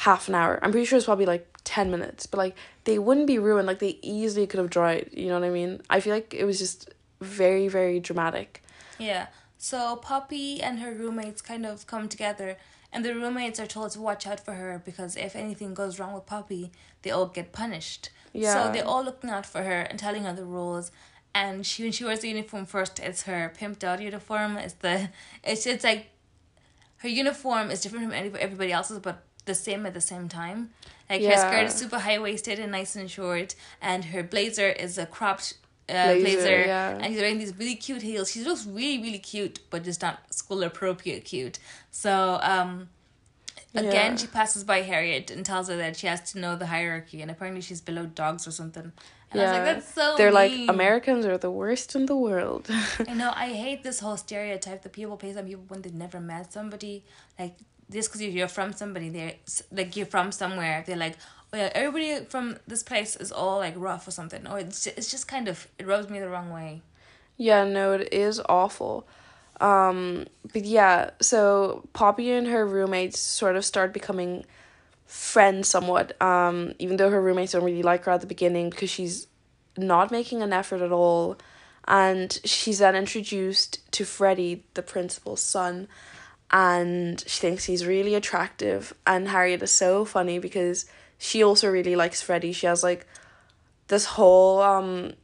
half 0.07 0.29
an 0.29 0.35
hour 0.35 0.59
i'm 0.63 0.71
pretty 0.73 0.85
sure 0.87 0.97
it's 0.97 1.07
probably 1.07 1.27
like 1.27 1.47
10 1.65 1.91
minutes 1.91 2.27
but 2.27 2.39
like 2.39 2.55
they 2.85 2.99
wouldn't 2.99 3.27
be 3.27 3.39
ruined 3.39 3.67
like 3.67 3.79
they 3.79 3.99
easily 4.03 4.47
could 4.49 4.59
have 4.59 4.71
dried 4.71 5.09
you 5.13 5.29
know 5.29 5.39
what 5.41 5.47
i 5.47 5.51
mean 5.51 5.81
i 5.91 6.01
feel 6.01 6.13
like 6.13 6.35
it 6.35 6.45
was 6.45 6.59
just 6.59 6.91
very 7.21 7.69
very 7.69 7.99
dramatic 8.01 8.49
Yeah. 8.99 9.27
So 9.59 9.79
Poppy 9.97 10.61
and 10.67 10.75
her 10.81 10.93
roommates 11.03 11.41
kind 11.51 11.65
of 11.71 11.87
come 11.87 12.09
together, 12.09 12.57
and 12.93 13.05
the 13.05 13.15
roommates 13.15 13.59
are 13.63 13.67
told 13.77 13.89
to 13.93 14.01
watch 14.01 14.27
out 14.31 14.41
for 14.47 14.55
her 14.55 14.83
because 14.85 15.13
if 15.17 15.33
anything 15.37 15.73
goes 15.73 15.99
wrong 15.99 16.13
with 16.15 16.27
Poppy, 16.27 16.73
they 17.03 17.11
all 17.17 17.27
get 17.39 17.53
punished. 17.53 18.11
Yeah. 18.33 18.55
So 18.55 18.59
they're 18.73 18.91
all 18.93 19.05
looking 19.09 19.31
out 19.31 19.47
for 19.47 19.63
her 19.63 19.81
and 19.89 19.97
telling 20.05 20.25
her 20.25 20.35
the 20.35 20.45
rules. 20.59 20.91
And 21.33 21.65
she 21.69 21.79
when 21.85 21.93
she 21.93 22.05
wears 22.05 22.21
the 22.25 22.29
uniform 22.35 22.67
first, 22.67 22.95
it's 23.09 23.23
her 23.31 23.41
pimped 23.59 23.85
out 23.89 24.01
uniform. 24.03 24.51
It's 24.65 24.75
the 24.85 24.95
it's 25.51 25.65
it's 25.73 25.85
like 25.91 26.03
her 27.03 27.09
uniform 27.09 27.71
is 27.71 27.81
different 27.83 28.05
from 28.07 28.15
any- 28.15 28.39
everybody 28.47 28.73
else's, 28.73 28.99
but 28.99 29.17
the 29.45 29.55
same 29.55 29.87
at 29.87 29.95
the 29.95 30.01
same 30.01 30.29
time. 30.29 30.71
Like 31.11 31.23
her 31.23 31.37
skirt 31.37 31.65
is 31.67 31.75
super 31.75 31.99
high 31.99 32.19
waisted 32.19 32.59
and 32.59 32.73
nice 32.73 32.97
and 32.97 33.11
short, 33.11 33.55
and 33.81 34.07
her 34.07 34.23
blazer 34.23 34.69
is 34.69 34.99
a 34.99 35.07
cropped 35.07 35.55
uh, 35.89 36.15
Blazer, 36.15 36.23
blazer, 36.23 36.61
yeah. 36.61 36.91
and 36.91 37.07
she's 37.07 37.21
wearing 37.21 37.39
these 37.39 37.57
really 37.59 37.75
cute 37.75 38.03
heels. 38.03 38.31
She 38.31 38.43
looks 38.45 38.65
really 38.65 39.03
really 39.03 39.19
cute, 39.19 39.59
but 39.69 39.83
just 39.85 40.01
not 40.01 40.33
school 40.33 40.63
appropriate 40.63 41.25
cute. 41.25 41.59
So 41.91 42.39
um, 42.43 42.89
again, 43.75 44.13
Yeah. 44.13 44.17
she 44.17 44.27
passes 44.29 44.65
by 44.65 44.83
Harriet 44.83 45.31
and 45.31 45.45
tells 45.45 45.69
her 45.69 45.77
that 45.77 45.97
she 45.97 46.07
has 46.07 46.33
to 46.33 46.39
know 46.39 46.57
the 46.57 46.67
hierarchy, 46.67 47.21
and 47.21 47.31
apparently 47.31 47.61
she's 47.61 47.81
below 47.81 48.07
dogs 48.07 48.47
or 48.47 48.53
something. 48.53 48.93
And 49.33 49.41
I 49.41 49.45
was 49.45 49.53
like, 49.53 49.65
that's 49.65 49.95
so. 49.95 50.15
they're 50.19 50.31
like 50.31 50.53
americans 50.69 51.25
are 51.25 51.39
the 51.39 51.51
worst 51.51 51.97
in 51.97 52.05
the 52.05 52.15
world 52.15 52.69
I 53.09 53.15
know. 53.15 53.33
I 53.35 53.49
hate 53.49 53.83
this 53.83 53.99
whole 54.01 54.19
stereotype 54.19 54.83
that 54.83 54.93
people 54.93 55.17
place 55.17 55.39
on 55.39 55.47
people 55.47 55.65
when 55.69 55.81
they've 55.81 55.95
never 55.95 56.21
met 56.21 56.53
somebody. 56.53 57.05
Like 57.39 57.57
just 57.93 58.11
because 58.11 58.23
you're 58.23 58.49
from 58.49 58.73
somebody, 58.73 59.09
they're 59.09 59.35
like 59.71 59.97
you're 59.97 60.07
from 60.07 60.33
somewhere. 60.33 60.83
They're 60.87 60.97
like, 60.97 61.17
oh 61.53 61.59
yeah, 61.59 61.71
everybody 61.75 62.25
from 62.25 62.59
this 62.67 62.83
place 62.83 63.17
is 63.17 63.31
all 63.31 63.59
like 63.59 63.75
rough 63.77 64.09
or 64.09 64.11
something. 64.11 64.47
Or 64.47 64.59
it's 64.59 64.85
just, 64.85 64.99
it's 64.99 65.11
just 65.11 65.29
kind 65.29 65.49
of 65.49 65.69
it 65.79 65.87
rubs 65.87 66.09
me 66.09 66.21
the 66.21 66.29
wrong 66.29 66.51
way. 66.51 66.83
Yeah, 67.37 67.65
no, 67.65 67.93
it 67.93 68.13
is 68.13 68.41
awful. 68.49 69.07
Um, 69.61 70.27
but 70.53 70.65
yeah, 70.65 71.11
so 71.21 71.89
Poppy 71.93 72.31
and 72.31 72.47
her 72.49 72.67
roommates 72.67 73.19
sort 73.19 73.57
of 73.57 73.65
start 73.65 73.93
becoming 73.93 74.45
friends 75.07 75.69
somewhat. 75.69 76.21
Um, 76.21 76.75
even 76.79 76.97
though 76.97 77.11
her 77.11 77.21
roommates 77.21 77.53
don't 77.53 77.65
really 77.65 77.83
like 77.83 78.05
her 78.05 78.13
at 78.13 78.21
the 78.21 78.27
beginning 78.27 78.71
because 78.71 78.91
she's 78.91 79.27
not 79.77 80.11
making 80.11 80.43
an 80.43 80.53
effort 80.53 80.83
at 80.83 80.93
all. 80.93 81.37
And 81.87 82.39
she's 82.45 82.79
then 82.79 82.95
introduced 82.95 83.91
to 83.93 84.05
Freddie, 84.05 84.65
the 84.75 84.83
principal's 84.83 85.41
son. 85.41 85.89
And 86.53 87.23
she 87.27 87.41
thinks 87.41 87.65
he's 87.65 87.87
really 87.87 88.15
attractive. 88.15 88.93
And 89.07 89.29
Harriet 89.29 89.63
is 89.63 89.71
so 89.71 90.05
funny 90.05 90.39
because 90.39 90.87
she 91.19 91.43
also 91.43 91.71
really 91.71 91.97
likes 91.97 92.21
Freddie. 92.23 92.53
She 92.53 92.67
has 92.67 92.83
like 92.83 93.07
this 93.89 94.05
whole 94.05 94.61
um 94.61 95.15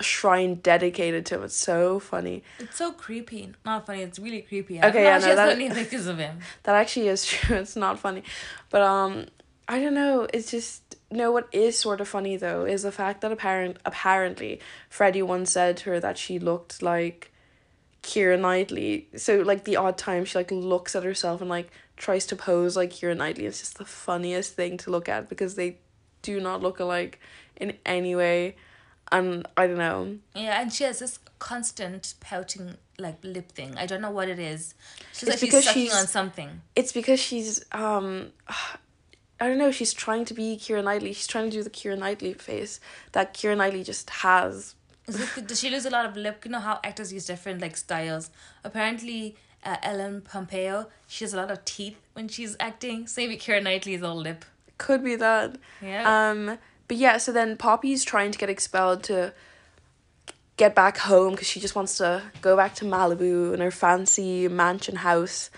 shrine 0.00 0.56
dedicated 0.56 1.26
to 1.26 1.36
him. 1.36 1.44
It's 1.44 1.56
so 1.56 1.98
funny. 2.00 2.42
It's 2.58 2.76
so 2.76 2.92
creepy. 2.92 3.52
Not 3.64 3.86
funny. 3.86 4.02
It's 4.02 4.18
really 4.18 4.42
creepy. 4.42 4.82
Okay, 4.82 5.04
yeah, 5.04 5.18
she 5.20 5.26
no, 5.26 5.36
that- 5.36 5.52
funny 5.52 5.70
pictures 5.70 6.06
of 6.06 6.18
him. 6.18 6.38
That 6.64 6.74
actually 6.76 7.08
is 7.08 7.24
true. 7.26 7.56
It's 7.60 7.76
not 7.76 7.98
funny. 7.98 8.22
But 8.70 8.82
um 8.82 9.26
I 9.68 9.80
don't 9.80 9.94
know, 9.94 10.26
it's 10.34 10.50
just 10.50 10.96
no 11.10 11.30
what 11.30 11.48
is 11.52 11.78
sort 11.78 12.00
of 12.00 12.08
funny 12.08 12.36
though 12.36 12.64
is 12.64 12.82
the 12.82 12.92
fact 12.92 13.20
that 13.20 13.32
apparent 13.32 13.76
apparently 13.84 14.60
Freddie 14.88 15.22
once 15.22 15.52
said 15.52 15.76
to 15.78 15.90
her 15.90 16.00
that 16.00 16.16
she 16.18 16.38
looked 16.38 16.82
like 16.82 17.31
Keira 18.02 18.38
Knightley. 18.38 19.08
So 19.16 19.38
like 19.42 19.64
the 19.64 19.76
odd 19.76 19.96
time 19.98 20.24
she 20.24 20.38
like 20.38 20.50
looks 20.50 20.94
at 20.96 21.04
herself 21.04 21.40
and 21.40 21.48
like 21.50 21.70
tries 21.96 22.26
to 22.26 22.36
pose 22.36 22.76
like 22.76 22.90
Keira 22.90 23.16
Knightley. 23.16 23.46
It's 23.46 23.60
just 23.60 23.78
the 23.78 23.84
funniest 23.84 24.54
thing 24.54 24.76
to 24.78 24.90
look 24.90 25.08
at 25.08 25.28
because 25.28 25.54
they 25.54 25.78
do 26.22 26.40
not 26.40 26.62
look 26.62 26.80
alike 26.80 27.20
in 27.56 27.74
any 27.86 28.14
way. 28.14 28.56
And 29.10 29.46
I 29.56 29.66
don't 29.66 29.78
know. 29.78 30.16
Yeah, 30.34 30.60
and 30.60 30.72
she 30.72 30.84
has 30.84 30.98
this 31.00 31.18
constant 31.38 32.14
pouting 32.20 32.76
like 32.98 33.18
lip 33.22 33.52
thing. 33.52 33.76
I 33.76 33.84
don't 33.86 34.00
know 34.00 34.10
what 34.10 34.28
it 34.28 34.38
is. 34.38 34.74
She's 35.12 35.28
like 35.28 35.34
It's 35.34 35.40
she's 35.42 35.48
because 35.50 35.64
sucking 35.64 35.82
she's- 35.82 36.00
on 36.00 36.06
something. 36.06 36.62
It's 36.74 36.92
because 36.92 37.20
she's 37.20 37.64
um 37.72 38.32
I 39.40 39.48
don't 39.48 39.58
know, 39.58 39.72
she's 39.72 39.92
trying 39.92 40.24
to 40.26 40.34
be 40.34 40.56
Keira 40.56 40.84
Knightley. 40.84 41.12
She's 41.12 41.26
trying 41.26 41.50
to 41.50 41.56
do 41.56 41.62
the 41.64 41.70
Keira 41.70 41.98
Knightley 41.98 42.32
face 42.32 42.78
that 43.10 43.34
Keira 43.34 43.56
Knightley 43.56 43.82
just 43.82 44.08
has. 44.10 44.76
Does 45.06 45.58
she 45.60 45.70
lose 45.70 45.84
a 45.84 45.90
lot 45.90 46.06
of 46.06 46.16
lip? 46.16 46.44
You 46.44 46.50
know 46.52 46.60
how 46.60 46.80
actors 46.84 47.12
use 47.12 47.26
different 47.26 47.60
like 47.60 47.76
styles. 47.76 48.30
Apparently, 48.62 49.36
uh, 49.64 49.76
Ellen 49.82 50.20
Pompeo 50.22 50.86
she 51.06 51.24
has 51.24 51.34
a 51.34 51.36
lot 51.36 51.50
of 51.50 51.64
teeth 51.64 51.96
when 52.14 52.28
she's 52.28 52.56
acting. 52.58 53.06
So 53.06 53.22
maybe 53.22 53.36
Keira 53.36 53.62
Knightley 53.62 53.94
is 53.94 54.02
all 54.02 54.16
lip. 54.16 54.44
Could 54.78 55.04
be 55.04 55.16
that. 55.16 55.56
Yeah. 55.80 56.30
Um, 56.30 56.58
but 56.88 56.96
yeah, 56.96 57.18
so 57.18 57.32
then 57.32 57.56
Poppy's 57.56 58.04
trying 58.04 58.32
to 58.32 58.38
get 58.38 58.48
expelled 58.48 59.02
to 59.04 59.32
get 60.56 60.74
back 60.74 60.98
home 60.98 61.32
because 61.32 61.46
she 61.46 61.60
just 61.60 61.74
wants 61.74 61.98
to 61.98 62.22
go 62.40 62.56
back 62.56 62.74
to 62.76 62.84
Malibu 62.84 63.54
in 63.54 63.60
her 63.60 63.70
fancy 63.70 64.48
mansion 64.48 64.96
house. 64.96 65.50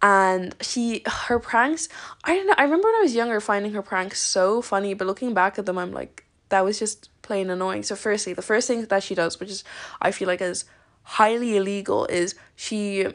And 0.00 0.54
she, 0.60 1.02
her 1.06 1.38
pranks, 1.38 1.88
I 2.24 2.34
don't 2.34 2.46
know. 2.46 2.54
I 2.58 2.64
remember 2.64 2.88
when 2.88 2.96
I 2.96 3.02
was 3.02 3.14
younger 3.14 3.40
finding 3.40 3.72
her 3.72 3.82
pranks 3.82 4.20
so 4.20 4.60
funny, 4.60 4.94
but 4.94 5.06
looking 5.06 5.32
back 5.32 5.58
at 5.58 5.66
them, 5.66 5.78
I'm 5.78 5.92
like, 5.92 6.24
that 6.52 6.64
was 6.64 6.78
just 6.78 7.08
plain 7.22 7.50
annoying. 7.50 7.82
So, 7.82 7.96
firstly, 7.96 8.34
the 8.34 8.42
first 8.42 8.68
thing 8.68 8.84
that 8.84 9.02
she 9.02 9.14
does, 9.14 9.40
which 9.40 9.50
is 9.50 9.64
I 10.00 10.12
feel 10.12 10.28
like 10.28 10.40
is 10.40 10.64
highly 11.02 11.56
illegal, 11.56 12.04
is 12.06 12.34
she 12.54 13.06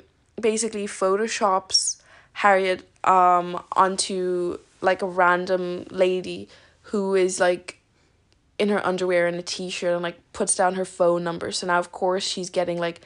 basically 0.41 0.85
photoshops 0.85 2.01
Harriet 2.33 2.87
um 3.03 3.63
onto 3.75 4.59
like 4.81 5.01
a 5.01 5.07
random 5.07 5.85
lady 5.89 6.49
who 6.89 7.15
is 7.15 7.39
like 7.39 7.79
in 8.59 8.69
her 8.69 8.85
underwear 8.85 9.27
and 9.27 9.37
a 9.37 9.41
t-shirt 9.41 9.93
and 9.93 10.03
like 10.03 10.17
puts 10.33 10.55
down 10.55 10.75
her 10.75 10.85
phone 10.85 11.23
number. 11.23 11.51
So 11.51 11.67
now 11.67 11.79
of 11.79 11.91
course 11.91 12.23
she's 12.23 12.49
getting 12.49 12.79
like 12.79 13.01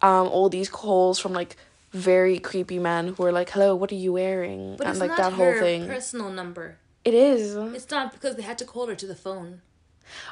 um 0.00 0.28
all 0.28 0.48
these 0.48 0.68
calls 0.68 1.18
from 1.18 1.32
like 1.32 1.56
very 1.92 2.38
creepy 2.38 2.78
men 2.78 3.14
who 3.14 3.24
are 3.24 3.32
like, 3.32 3.50
"Hello, 3.50 3.76
what 3.76 3.92
are 3.92 4.02
you 4.06 4.14
wearing?" 4.14 4.76
but 4.76 4.86
and 4.86 4.98
like 4.98 5.16
that 5.16 5.32
her 5.32 5.52
whole 5.52 5.60
thing. 5.60 5.86
personal 5.86 6.30
number. 6.30 6.78
It 7.04 7.14
is. 7.14 7.54
It's 7.56 7.90
not 7.90 8.12
because 8.12 8.36
they 8.36 8.42
had 8.42 8.58
to 8.58 8.64
call 8.64 8.86
her 8.86 8.94
to 8.94 9.06
the 9.06 9.14
phone. 9.14 9.62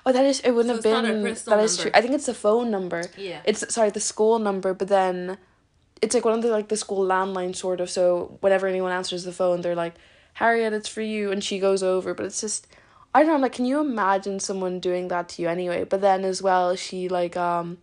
Oh, 0.04 0.12
that 0.12 0.24
is. 0.24 0.40
It 0.40 0.52
wouldn't 0.52 0.82
So 0.82 0.90
have 0.90 1.00
it's 1.00 1.02
not 1.02 1.04
her 1.04 1.22
been. 1.22 1.58
That 1.58 1.64
is 1.64 1.78
true. 1.78 1.90
I 1.94 2.00
think 2.00 2.14
it's 2.14 2.26
the 2.26 2.34
phone 2.34 2.70
number. 2.70 3.04
Yeah. 3.16 3.40
It's 3.44 3.72
sorry, 3.72 3.90
the 3.90 4.00
school 4.00 4.38
number, 4.38 4.74
but 4.74 4.88
then 4.88 5.38
it's 6.02 6.14
like 6.14 6.24
one 6.24 6.34
of 6.34 6.42
the 6.42 6.50
like 6.50 6.68
the 6.68 6.76
school 6.76 7.06
landline 7.06 7.54
sort 7.54 7.80
of. 7.80 7.90
So 7.90 8.38
whenever 8.40 8.66
anyone 8.66 8.92
answers 8.92 9.24
the 9.24 9.32
phone, 9.32 9.60
they're 9.62 9.74
like, 9.74 9.94
"Harriet, 10.34 10.72
it's 10.72 10.88
for 10.88 11.02
you," 11.02 11.30
and 11.32 11.42
she 11.42 11.58
goes 11.58 11.82
over. 11.82 12.14
But 12.14 12.26
it's 12.26 12.40
just, 12.40 12.66
I 13.14 13.20
don't 13.20 13.28
know. 13.28 13.34
I'm 13.34 13.40
like, 13.40 13.52
can 13.52 13.64
you 13.64 13.80
imagine 13.80 14.40
someone 14.40 14.80
doing 14.80 15.08
that 15.08 15.28
to 15.30 15.42
you 15.42 15.48
anyway? 15.48 15.84
But 15.84 16.00
then 16.00 16.24
as 16.24 16.42
well, 16.42 16.76
she 16.76 17.08
like 17.08 17.36
um, 17.36 17.78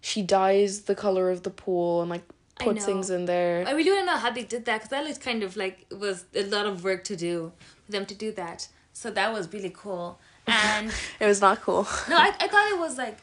she 0.00 0.22
dyes 0.22 0.82
the 0.82 0.94
color 0.94 1.30
of 1.30 1.42
the 1.42 1.50
pool 1.50 2.00
and 2.02 2.10
like 2.10 2.24
puts 2.60 2.84
things 2.84 3.10
in 3.10 3.24
there. 3.24 3.64
I 3.66 3.72
really 3.72 3.90
don't 3.90 4.06
know 4.06 4.16
how 4.16 4.30
they 4.30 4.44
did 4.44 4.64
that 4.66 4.76
because 4.78 4.90
that 4.90 5.04
looked 5.04 5.20
kind 5.20 5.42
of 5.42 5.56
like 5.56 5.86
it 5.90 5.98
was 5.98 6.24
a 6.34 6.44
lot 6.44 6.66
of 6.66 6.84
work 6.84 7.04
to 7.04 7.16
do 7.16 7.52
for 7.84 7.92
them 7.92 8.06
to 8.06 8.14
do 8.14 8.32
that. 8.32 8.68
So 8.92 9.10
that 9.10 9.32
was 9.32 9.52
really 9.52 9.72
cool. 9.74 10.18
And 10.46 10.92
It 11.20 11.26
was 11.26 11.40
not 11.40 11.60
cool. 11.62 11.86
no, 12.08 12.16
I, 12.16 12.32
I 12.40 12.48
thought 12.48 12.72
it 12.72 12.78
was 12.78 12.98
like 12.98 13.18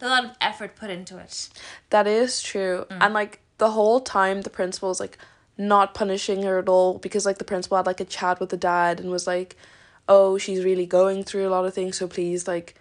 a 0.00 0.08
lot 0.08 0.24
of 0.24 0.30
effort 0.40 0.76
put 0.76 0.90
into 0.90 1.18
it. 1.18 1.48
That 1.90 2.06
is 2.06 2.42
true. 2.42 2.86
Mm. 2.90 2.98
And 3.00 3.14
like 3.14 3.40
the 3.58 3.72
whole 3.72 4.00
time 4.00 4.42
the 4.42 4.50
principal 4.50 4.88
was 4.88 5.00
like 5.00 5.18
not 5.58 5.94
punishing 5.94 6.42
her 6.42 6.58
at 6.58 6.68
all 6.68 6.98
because 6.98 7.26
like 7.26 7.38
the 7.38 7.44
principal 7.44 7.76
had 7.76 7.86
like 7.86 8.00
a 8.00 8.04
chat 8.04 8.40
with 8.40 8.48
the 8.48 8.56
dad 8.56 8.98
and 9.00 9.10
was 9.10 9.26
like, 9.26 9.56
Oh, 10.08 10.38
she's 10.38 10.64
really 10.64 10.86
going 10.86 11.22
through 11.22 11.46
a 11.46 11.50
lot 11.50 11.66
of 11.66 11.74
things, 11.74 11.98
so 11.98 12.08
please 12.08 12.48
like 12.48 12.74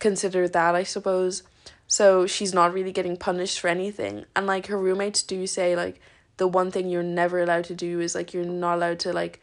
consider 0.00 0.48
that, 0.48 0.74
I 0.74 0.82
suppose. 0.82 1.42
So 1.86 2.26
she's 2.26 2.54
not 2.54 2.72
really 2.72 2.92
getting 2.92 3.16
punished 3.16 3.60
for 3.60 3.68
anything. 3.68 4.24
And 4.34 4.46
like 4.46 4.66
her 4.66 4.78
roommates 4.78 5.22
do 5.22 5.46
say 5.46 5.76
like 5.76 6.00
the 6.36 6.48
one 6.48 6.70
thing 6.70 6.88
you're 6.88 7.02
never 7.02 7.40
allowed 7.40 7.64
to 7.64 7.74
do 7.74 8.00
is 8.00 8.14
like 8.14 8.34
you're 8.34 8.44
not 8.44 8.76
allowed 8.76 8.98
to 9.00 9.12
like 9.12 9.40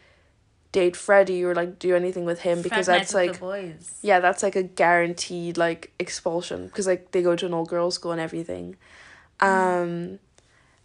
date 0.71 0.95
Freddie 0.95 1.43
or 1.43 1.53
like 1.53 1.79
do 1.79 1.95
anything 1.95 2.25
with 2.25 2.41
him 2.41 2.61
because 2.61 2.85
Frat 2.85 2.99
that's 2.99 3.13
like 3.13 3.33
the 3.33 3.39
boys. 3.39 3.99
yeah, 4.01 4.19
that's 4.19 4.41
like 4.43 4.55
a 4.55 4.63
guaranteed 4.63 5.57
like 5.57 5.91
expulsion 5.99 6.67
because 6.67 6.87
like 6.87 7.11
they 7.11 7.21
go 7.21 7.35
to 7.35 7.45
an 7.45 7.53
all 7.53 7.65
girls 7.65 7.95
school 7.95 8.11
and 8.11 8.21
everything. 8.21 8.77
Um 9.39 10.19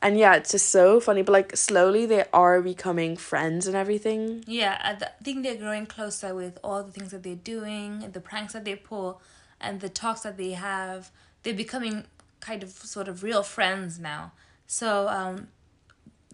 and 0.00 0.18
yeah, 0.18 0.34
it's 0.34 0.52
just 0.52 0.68
so 0.68 1.00
funny, 1.00 1.22
but 1.22 1.32
like 1.32 1.56
slowly 1.56 2.04
they 2.04 2.24
are 2.32 2.60
becoming 2.60 3.16
friends 3.16 3.66
and 3.66 3.74
everything. 3.74 4.44
Yeah, 4.46 4.78
I 4.82 4.94
th- 4.94 5.10
think 5.22 5.42
they're 5.42 5.56
growing 5.56 5.86
closer 5.86 6.34
with 6.34 6.58
all 6.62 6.82
the 6.82 6.92
things 6.92 7.12
that 7.12 7.22
they're 7.22 7.34
doing, 7.34 8.10
the 8.12 8.20
pranks 8.20 8.52
that 8.52 8.64
they 8.64 8.76
pull, 8.76 9.20
and 9.60 9.80
the 9.80 9.88
talks 9.88 10.20
that 10.20 10.36
they 10.36 10.50
have. 10.52 11.10
They're 11.42 11.54
becoming 11.54 12.04
kind 12.40 12.62
of 12.62 12.70
sort 12.70 13.08
of 13.08 13.22
real 13.22 13.42
friends 13.42 13.98
now. 13.98 14.32
So 14.66 15.08
um, 15.08 15.48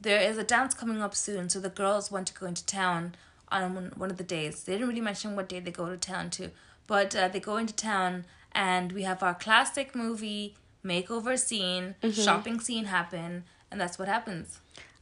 there 0.01 0.21
is 0.21 0.39
a 0.39 0.45
dance 0.45 0.75
coming 0.75 1.01
up 1.01 1.15
soon. 1.15 1.49
So 1.49 1.61
the 1.61 1.71
girls 1.71 2.11
want 2.11 2.27
to 2.29 2.35
go 2.35 2.47
into 2.47 2.67
town 2.67 3.15
on 3.53 3.93
one- 3.97 4.11
of 4.11 4.17
the 4.17 4.25
days. 4.25 4.65
They 4.65 4.73
didn't 4.73 4.89
really 4.89 5.01
mention 5.01 5.37
what 5.37 5.49
day 5.49 5.61
they 5.61 5.71
go 5.71 5.89
to 5.89 5.97
town 5.97 6.31
to, 6.31 6.51
but 6.87 7.15
uh, 7.15 7.29
they 7.29 7.41
go 7.41 7.57
into 7.57 7.75
town, 7.75 8.25
and 8.53 8.93
we 8.93 9.03
have 9.03 9.23
our 9.23 9.35
classic 9.35 9.95
movie 9.95 10.57
makeover 10.85 11.39
scene, 11.39 11.95
shopping 12.13 12.59
scene 12.61 12.87
happen, 12.87 13.45
and 13.71 13.81
that's 13.81 13.99
what 13.99 14.09
happens. 14.09 14.59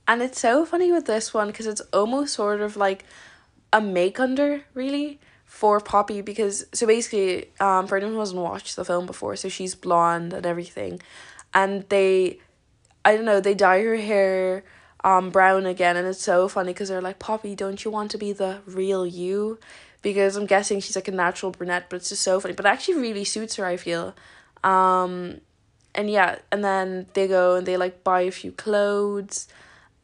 And 0.06 0.22
it's 0.22 0.40
so 0.40 0.64
funny 0.66 0.90
with 0.92 1.06
this 1.06 1.32
one 1.32 1.46
because 1.48 1.66
it's 1.66 1.80
almost 1.92 2.34
sort 2.34 2.60
of 2.60 2.76
like 2.76 3.04
a 3.72 3.80
make 3.80 4.18
under, 4.20 4.62
really, 4.74 5.20
for 5.46 5.80
Poppy. 5.80 6.20
Because, 6.20 6.66
so 6.72 6.86
basically, 6.86 7.50
um, 7.60 7.86
for 7.86 7.96
anyone 7.96 8.14
who 8.14 8.20
hasn't 8.20 8.40
watched 8.40 8.76
the 8.76 8.84
film 8.84 9.06
before, 9.06 9.36
so 9.36 9.48
she's 9.48 9.74
blonde 9.74 10.32
and 10.32 10.44
everything. 10.44 11.00
And 11.54 11.88
they, 11.88 12.38
I 13.04 13.14
don't 13.16 13.24
know, 13.24 13.40
they 13.40 13.54
dye 13.54 13.82
her 13.82 13.96
hair 13.96 14.64
um, 15.04 15.30
brown 15.30 15.66
again. 15.66 15.96
And 15.96 16.06
it's 16.06 16.22
so 16.22 16.48
funny 16.48 16.72
because 16.72 16.88
they're 16.88 17.00
like, 17.00 17.18
Poppy, 17.18 17.54
don't 17.54 17.84
you 17.84 17.90
want 17.90 18.10
to 18.12 18.18
be 18.18 18.32
the 18.32 18.60
real 18.66 19.06
you? 19.06 19.58
Because 20.02 20.36
I'm 20.36 20.46
guessing 20.46 20.80
she's 20.80 20.96
like 20.96 21.08
a 21.08 21.12
natural 21.12 21.52
brunette, 21.52 21.90
but 21.90 21.96
it's 21.96 22.08
just 22.08 22.22
so 22.22 22.40
funny. 22.40 22.54
But 22.54 22.66
actually 22.66 23.00
really 23.00 23.24
suits 23.24 23.56
her, 23.56 23.66
I 23.66 23.76
feel. 23.76 24.14
Um, 24.64 25.40
and 25.94 26.10
yeah, 26.10 26.38
and 26.52 26.64
then 26.64 27.06
they 27.14 27.26
go 27.26 27.56
and 27.56 27.66
they 27.66 27.76
like 27.76 28.04
buy 28.04 28.22
a 28.22 28.30
few 28.30 28.52
clothes 28.52 29.48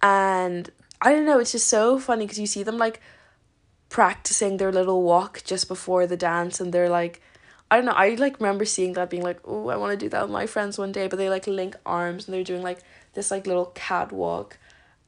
and 0.03 0.71
I 1.01 1.13
don't 1.13 1.27
know, 1.27 1.39
it's 1.39 1.53
just 1.53 1.69
so 1.69 1.99
funny 1.99 2.25
because 2.25 2.39
you 2.39 2.47
see 2.47 2.63
them 2.63 2.79
like 2.79 3.01
practicing 3.89 4.57
their 4.57 4.73
little 4.73 5.03
walk 5.03 5.43
just 5.45 5.69
before 5.69 6.07
the 6.07 6.17
dance 6.17 6.61
and 6.61 6.73
they're 6.73 6.89
like 6.89 7.23
I 7.71 7.77
don't 7.77 7.85
know, 7.85 7.93
I 7.93 8.11
like 8.11 8.39
remember 8.39 8.65
seeing 8.65 8.93
that 8.93 9.11
being 9.11 9.25
like, 9.25 9.41
oh, 9.45 9.69
I 9.69 9.77
want 9.77 9.91
to 9.91 9.97
do 9.97 10.09
that 10.11 10.23
with 10.23 10.31
my 10.31 10.47
friends 10.47 10.79
one 10.79 10.93
day, 10.93 11.09
but 11.09 11.17
they 11.17 11.29
like 11.29 11.49
link 11.49 11.75
arms 11.85 12.27
and 12.27 12.35
they're 12.35 12.45
doing 12.45 12.63
like 12.63 12.79
this 13.15 13.31
like 13.31 13.47
little 13.47 13.67
catwalk 13.75 14.57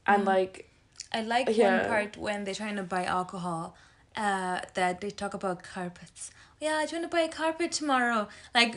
and 0.08 0.24
like 0.24 0.68
I 1.12 1.22
like 1.22 1.48
Yeah. 1.50 1.78
one 1.80 1.88
part 1.88 2.16
when 2.16 2.44
they're 2.44 2.54
trying 2.62 2.76
to 2.76 2.82
buy 2.82 3.04
alcohol, 3.04 3.74
uh, 4.16 4.60
that 4.74 5.00
they 5.00 5.10
talk 5.10 5.32
about 5.34 5.62
carpets. 5.62 6.30
Yeah, 6.60 6.84
do 6.84 6.96
you 6.96 7.00
want 7.00 7.10
to 7.10 7.16
buy 7.16 7.22
a 7.22 7.28
carpet 7.28 7.70
tomorrow? 7.72 8.28
Like, 8.54 8.76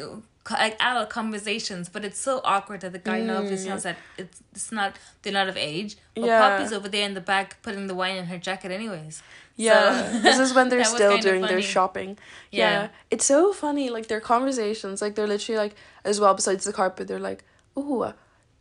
like 0.51 0.75
adult 0.79 1.09
conversations, 1.09 1.89
but 1.89 2.05
it's 2.05 2.19
so 2.19 2.39
awkward 2.43 2.81
that 2.81 2.93
the 2.93 2.99
guy 2.99 3.19
obviously 3.27 3.69
knows 3.69 3.83
that 3.83 3.97
it's 4.17 4.37
it's 4.53 4.71
not 4.71 4.91
they're 5.21 5.33
not 5.33 5.47
of 5.49 5.57
age. 5.57 5.97
But 6.15 6.23
Mm. 6.23 6.27
Yeah. 6.27 6.39
Poppy's 6.41 6.73
over 6.73 6.87
there 6.89 7.05
in 7.05 7.15
the 7.15 7.21
back 7.33 7.61
putting 7.63 7.87
the 7.87 7.95
wine 7.95 8.17
in 8.17 8.25
her 8.25 8.37
jacket, 8.37 8.71
anyways. 8.71 9.23
Yeah, 9.55 10.11
So- 10.11 10.19
this 10.19 10.39
is 10.39 10.53
when 10.53 10.69
they're 10.71 10.83
still 10.97 11.17
doing 11.17 11.41
their 11.41 11.61
shopping. 11.61 12.17
Yeah. 12.51 12.71
Yeah. 12.71 12.87
it's 13.13 13.25
so 13.25 13.51
funny. 13.53 13.89
Like 13.89 14.07
their 14.07 14.21
conversations, 14.21 15.01
like 15.01 15.13
they're 15.15 15.27
literally 15.35 15.57
like 15.65 15.75
as 16.03 16.19
well. 16.19 16.33
Besides 16.33 16.63
the 16.65 16.73
carpet, 16.73 17.07
they're 17.07 17.19
like, 17.31 17.43
"Oh, 17.75 18.13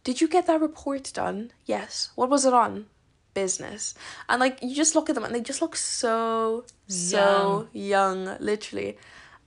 did 0.04 0.20
you 0.20 0.28
get 0.28 0.46
that 0.46 0.60
report 0.60 1.10
done? 1.12 1.52
Yes. 1.66 2.10
What 2.14 2.30
was 2.30 2.44
it 2.44 2.52
on? 2.52 2.86
Business." 3.34 3.94
And 4.28 4.40
like 4.40 4.58
you 4.62 4.74
just 4.74 4.94
look 4.94 5.08
at 5.08 5.14
them, 5.14 5.24
and 5.24 5.34
they 5.34 5.40
just 5.40 5.62
look 5.62 5.76
so 5.76 6.64
so 6.86 7.68
young, 7.72 8.36
literally. 8.40 8.98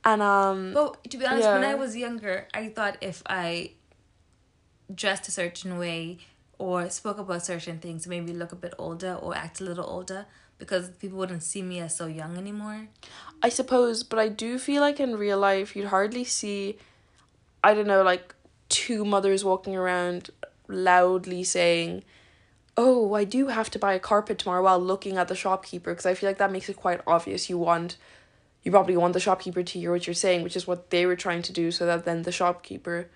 And 0.06 0.22
um, 0.22 0.74
But 0.74 1.04
to 1.10 1.18
be 1.18 1.26
honest, 1.26 1.48
when 1.48 1.64
I 1.64 1.76
was 1.76 1.96
younger, 1.96 2.48
I 2.54 2.70
thought 2.70 2.98
if 3.02 3.24
I 3.26 3.72
dressed 4.94 5.28
a 5.28 5.32
certain 5.32 5.78
way 5.78 6.20
or 6.60 6.90
spoke 6.90 7.18
about 7.18 7.46
certain 7.46 7.80
things, 7.80 8.06
maybe 8.08 8.34
look 8.34 8.52
a 8.52 8.56
bit 8.56 8.74
older 8.78 9.14
or 9.16 9.36
act 9.36 9.62
a 9.62 9.64
little 9.64 9.86
older 9.86 10.26
because 10.58 10.90
people 10.90 11.18
wouldn't 11.18 11.44
see 11.44 11.62
me 11.62 11.80
as 11.80 11.96
so 11.96 12.06
young 12.06 12.38
anymore. 12.38 12.88
I 13.42 13.50
suppose, 13.50 14.04
but 14.04 14.20
I 14.20 14.28
do 14.28 14.58
feel 14.58 14.82
like 14.82 15.00
in 15.00 15.16
real 15.16 15.40
life 15.40 15.76
you'd 15.76 15.88
hardly 15.88 16.24
see, 16.24 16.78
I 17.64 17.74
don't 17.74 17.88
know, 17.88 18.04
like 18.04 18.36
two 18.74 19.06
mothers 19.06 19.46
walking 19.46 19.76
around 19.76 20.32
loudly 20.68 21.44
saying, 21.44 22.04
"Oh, 22.76 23.14
I 23.14 23.24
do 23.24 23.48
have 23.48 23.70
to 23.70 23.80
buy 23.80 23.94
a 23.94 24.00
carpet 24.00 24.40
tomorrow," 24.40 24.64
while 24.64 24.80
looking 24.80 25.16
at 25.18 25.28
the 25.28 25.36
shopkeeper 25.36 25.92
because 25.92 26.08
I 26.08 26.16
feel 26.16 26.28
like 26.28 26.40
that 26.40 26.52
makes 26.52 26.70
it 26.70 26.76
quite 26.76 27.02
obvious 27.06 27.50
you 27.52 27.58
want, 27.60 27.98
you 28.64 28.72
probably 28.72 28.98
want 28.98 29.14
the 29.14 29.20
shopkeeper 29.20 29.62
to 29.62 29.80
hear 29.80 29.92
what 29.92 30.08
you're 30.08 30.16
saying, 30.16 30.42
which 30.42 30.56
is 30.56 30.66
what 30.66 30.90
they 30.90 31.06
were 31.06 31.16
trying 31.16 31.44
to 31.44 31.54
do, 31.54 31.70
so 31.72 31.86
that 31.86 32.04
then 32.04 32.24
the 32.24 32.32
shopkeeper 32.32 33.10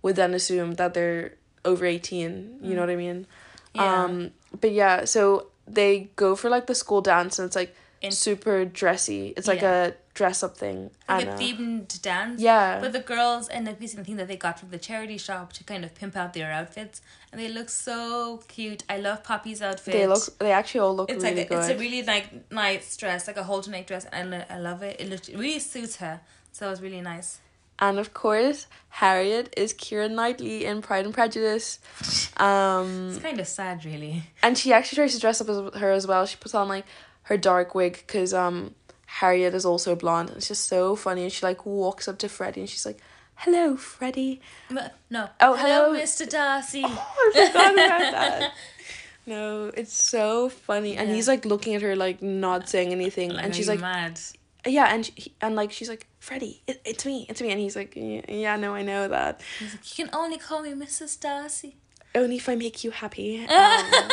would 0.00 0.16
then 0.16 0.32
assume 0.32 0.74
that 0.80 0.94
they're 0.94 1.34
over 1.64 1.84
eighteen. 1.84 2.58
You 2.62 2.74
know 2.74 2.80
what 2.80 2.90
I 2.90 2.96
mean? 2.96 3.26
Yeah. 3.74 4.04
Um, 4.04 4.30
but 4.58 4.72
yeah, 4.72 5.04
so 5.04 5.51
they 5.66 6.10
go 6.16 6.34
for 6.36 6.48
like 6.50 6.66
the 6.66 6.74
school 6.74 7.00
dance 7.00 7.38
and 7.38 7.46
it's 7.46 7.56
like 7.56 7.74
In- 8.00 8.12
super 8.12 8.64
dressy. 8.64 9.32
It's 9.36 9.46
like 9.46 9.62
Yeah. 9.62 9.86
a 9.86 9.92
dress 10.14 10.42
up 10.42 10.56
thing. 10.56 10.90
Like 11.08 11.26
a 11.26 11.30
themed 11.32 12.02
dance. 12.02 12.40
Yeah. 12.40 12.80
But 12.80 12.92
the 12.92 13.00
girls 13.00 13.48
end 13.50 13.68
up 13.68 13.80
using 13.80 13.98
the 13.98 14.04
thing 14.04 14.16
that 14.16 14.28
they 14.28 14.36
got 14.36 14.58
from 14.58 14.70
the 14.70 14.78
charity 14.78 15.16
shop 15.18 15.52
to 15.54 15.64
kind 15.64 15.84
of 15.84 15.94
pimp 15.94 16.16
out 16.16 16.34
their 16.34 16.50
outfits. 16.52 17.00
And 17.30 17.40
they 17.40 17.48
look 17.48 17.68
so 17.70 18.42
cute. 18.48 18.82
I 18.90 18.98
love 18.98 19.22
Poppy's 19.24 19.62
outfit. 19.62 19.92
they 19.94 20.06
look. 20.06 20.38
They 20.38 20.52
actually 20.52 20.80
all 20.80 20.94
look 20.96 21.10
it's 21.10 21.22
really 21.24 21.36
like 21.36 21.50
a, 21.50 21.58
it's 21.60 21.68
a 21.68 21.78
really 21.78 22.02
like 22.02 22.50
nice 22.52 22.96
dress, 22.96 23.26
like 23.26 23.38
a 23.38 23.44
halter 23.44 23.70
neck 23.70 23.86
dress, 23.86 24.04
and 24.12 24.34
I, 24.34 24.44
I 24.50 24.58
love 24.58 24.82
it. 24.82 25.00
It 25.00 25.08
looks, 25.08 25.28
it 25.28 25.38
really 25.38 25.60
suits 25.60 25.96
her, 25.96 26.20
so 26.50 26.66
it 26.66 26.70
was 26.70 26.82
really 26.82 27.00
nice. 27.00 27.38
And 27.78 27.98
of 27.98 28.14
course, 28.14 28.66
Harriet 28.90 29.52
is 29.56 29.72
Keira 29.74 30.08
Knightley 30.10 30.64
in 30.64 30.82
Pride 30.82 31.04
and 31.04 31.14
Prejudice. 31.14 31.78
Um, 32.36 33.08
It's 33.10 33.18
kind 33.18 33.40
of 33.40 33.48
sad, 33.48 33.84
really. 33.84 34.22
and 34.42 34.56
she 34.56 34.72
actually 34.72 34.96
tries 34.96 35.14
to 35.14 35.20
dress 35.20 35.40
up 35.40 35.48
as 35.48 35.80
her 35.80 35.90
as 35.92 36.06
well. 36.06 36.24
She 36.26 36.36
puts 36.36 36.54
on 36.54 36.68
like 36.68 36.84
her 37.24 37.36
dark 37.36 37.74
wig 37.74 38.02
because 38.06 38.32
um 38.34 38.74
Harriet 39.06 39.54
is 39.54 39.64
also 39.66 39.94
blonde. 39.96 40.30
It's 40.36 40.48
just 40.48 40.66
so 40.66 40.94
funny, 40.96 41.22
and 41.24 41.32
she 41.32 41.44
like 41.44 41.66
walks 41.66 42.06
up 42.08 42.18
to 42.18 42.28
Freddie 42.28 42.60
and 42.60 42.70
she's 42.70 42.86
like, 42.86 42.98
"Hello, 43.36 43.76
Freddie." 43.76 44.40
No. 44.70 45.28
Oh, 45.40 45.54
hello, 45.54 45.92
hello. 45.92 45.98
Mr. 46.00 46.28
Darcy. 46.28 46.84
Oh, 46.86 47.32
I 47.36 47.46
forgot 47.46 47.72
about 47.74 48.12
that. 48.12 48.52
No, 49.26 49.70
it's 49.76 49.92
so 49.94 50.48
funny, 50.48 50.96
and 50.96 51.08
Yeah. 51.08 51.14
he's 51.14 51.28
like 51.28 51.44
looking 51.44 51.74
at 51.74 51.82
her 51.82 51.94
like 51.96 52.22
not 52.22 52.68
saying 52.68 52.92
anything, 52.92 53.30
Like, 53.32 53.44
and 53.44 53.54
she's 53.54 53.68
like, 53.68 53.80
mad. 53.80 54.18
Yeah, 54.66 54.94
and 54.94 55.06
she, 55.06 55.34
and 55.40 55.56
like 55.56 55.72
she's 55.72 55.88
like, 55.88 56.06
Freddie, 56.20 56.62
it, 56.66 56.80
it's 56.84 57.04
me, 57.04 57.26
it's 57.28 57.40
me, 57.42 57.50
and 57.50 57.60
he's 57.60 57.74
like, 57.74 57.94
yeah, 57.96 58.22
yeah, 58.28 58.56
no, 58.56 58.74
I 58.74 58.82
know 58.82 59.08
that. 59.08 59.40
He's 59.58 59.72
like, 59.72 59.98
you 59.98 60.04
can 60.04 60.14
only 60.14 60.38
call 60.38 60.62
me 60.62 60.72
Mrs. 60.72 61.18
Darcy. 61.18 61.76
Only 62.14 62.36
if 62.36 62.48
I 62.48 62.54
make 62.54 62.84
you 62.84 62.90
happy. 62.90 63.46
Um, 63.58 64.08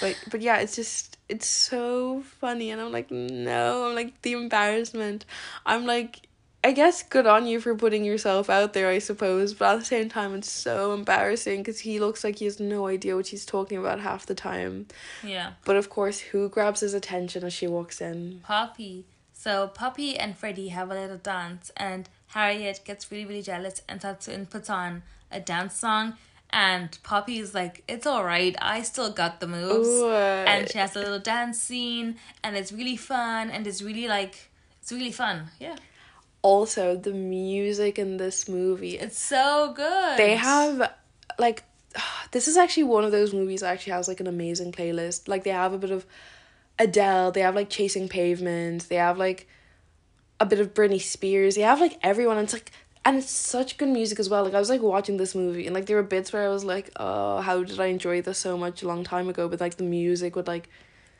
but 0.00 0.16
but 0.30 0.40
yeah, 0.40 0.56
it's 0.58 0.74
just 0.74 1.18
it's 1.28 1.46
so 1.46 2.22
funny, 2.40 2.70
and 2.70 2.80
I'm 2.80 2.92
like, 2.92 3.10
no, 3.10 3.88
I'm 3.88 3.94
like 3.94 4.20
the 4.22 4.32
embarrassment. 4.32 5.24
I'm 5.66 5.86
like. 5.86 6.28
I 6.64 6.70
guess 6.70 7.02
good 7.02 7.26
on 7.26 7.44
you 7.48 7.58
for 7.58 7.74
putting 7.74 8.04
yourself 8.04 8.48
out 8.48 8.72
there, 8.72 8.88
I 8.88 9.00
suppose, 9.00 9.52
but 9.52 9.74
at 9.74 9.78
the 9.80 9.84
same 9.84 10.08
time, 10.08 10.32
it's 10.36 10.48
so 10.48 10.94
embarrassing 10.94 11.58
because 11.58 11.80
he 11.80 11.98
looks 11.98 12.22
like 12.22 12.38
he 12.38 12.44
has 12.44 12.60
no 12.60 12.86
idea 12.86 13.16
what 13.16 13.26
she's 13.26 13.44
talking 13.44 13.78
about 13.78 13.98
half 13.98 14.26
the 14.26 14.36
time. 14.36 14.86
Yeah. 15.24 15.54
But 15.64 15.74
of 15.74 15.90
course, 15.90 16.20
who 16.20 16.48
grabs 16.48 16.78
his 16.78 16.94
attention 16.94 17.42
as 17.42 17.52
she 17.52 17.66
walks 17.66 18.00
in? 18.00 18.42
Poppy. 18.44 19.06
So 19.42 19.66
Poppy 19.66 20.16
and 20.16 20.38
Freddie 20.38 20.68
have 20.68 20.88
a 20.92 20.94
little 20.94 21.16
dance, 21.16 21.72
and 21.76 22.08
Harriet 22.28 22.78
gets 22.84 23.10
really, 23.10 23.24
really 23.24 23.42
jealous 23.42 23.82
and 23.88 24.00
starts 24.00 24.28
and 24.28 24.48
puts 24.48 24.70
on 24.70 25.02
a 25.32 25.40
dance 25.40 25.74
song. 25.74 26.14
And 26.50 26.96
Poppy 27.02 27.38
is 27.40 27.52
like, 27.52 27.82
"It's 27.88 28.06
all 28.06 28.24
right. 28.24 28.54
I 28.62 28.82
still 28.82 29.10
got 29.10 29.40
the 29.40 29.48
moves." 29.48 29.88
Ooh, 29.88 30.08
and 30.50 30.70
she 30.70 30.78
has 30.78 30.94
a 30.94 31.00
little 31.00 31.18
dance 31.18 31.58
scene, 31.60 32.08
and 32.44 32.56
it's 32.56 32.70
really 32.70 32.96
fun, 32.96 33.50
and 33.50 33.66
it's 33.66 33.82
really 33.82 34.06
like, 34.06 34.34
it's 34.80 34.92
really 34.92 35.10
fun. 35.10 35.36
Yeah, 35.58 35.76
Also, 36.42 36.94
the 36.94 37.12
music 37.12 37.98
in 37.98 38.18
this 38.18 38.48
movie, 38.48 38.96
it's 39.04 39.18
so 39.18 39.72
good. 39.74 40.18
they 40.18 40.36
have 40.36 40.92
like 41.38 41.64
this 42.30 42.46
is 42.46 42.56
actually 42.56 42.84
one 42.84 43.04
of 43.04 43.10
those 43.10 43.32
movies 43.34 43.60
that 43.62 43.72
actually 43.72 43.94
has 43.94 44.06
like 44.06 44.20
an 44.20 44.28
amazing 44.28 44.70
playlist. 44.70 45.26
Like 45.26 45.42
they 45.42 45.50
have 45.64 45.72
a 45.72 45.78
bit 45.78 45.90
of 45.90 46.06
Adele, 46.78 47.32
they 47.32 47.40
have 47.40 47.54
like 47.54 47.70
Chasing 47.70 48.08
Pavements, 48.08 48.86
they 48.86 48.96
have 48.96 49.18
like 49.18 49.46
a 50.40 50.46
bit 50.46 50.60
of 50.60 50.74
Britney 50.74 51.00
Spears, 51.00 51.54
they 51.54 51.62
have 51.62 51.80
like 51.80 51.98
everyone. 52.02 52.38
And 52.38 52.44
it's 52.44 52.52
like 52.52 52.70
and 53.04 53.16
it's 53.16 53.30
such 53.30 53.78
good 53.78 53.88
music 53.88 54.20
as 54.20 54.28
well. 54.28 54.44
Like 54.44 54.54
I 54.54 54.58
was 54.58 54.70
like 54.70 54.82
watching 54.82 55.16
this 55.16 55.34
movie 55.34 55.66
and 55.66 55.74
like 55.74 55.86
there 55.86 55.96
were 55.96 56.02
bits 56.02 56.32
where 56.32 56.44
I 56.44 56.48
was 56.48 56.64
like, 56.64 56.90
oh, 56.96 57.40
how 57.40 57.62
did 57.62 57.80
I 57.80 57.86
enjoy 57.86 58.22
this 58.22 58.38
so 58.38 58.56
much 58.56 58.82
a 58.82 58.88
long 58.88 59.04
time 59.04 59.28
ago? 59.28 59.48
But 59.48 59.60
like 59.60 59.76
the 59.76 59.84
music 59.84 60.36
would 60.36 60.46
like 60.46 60.68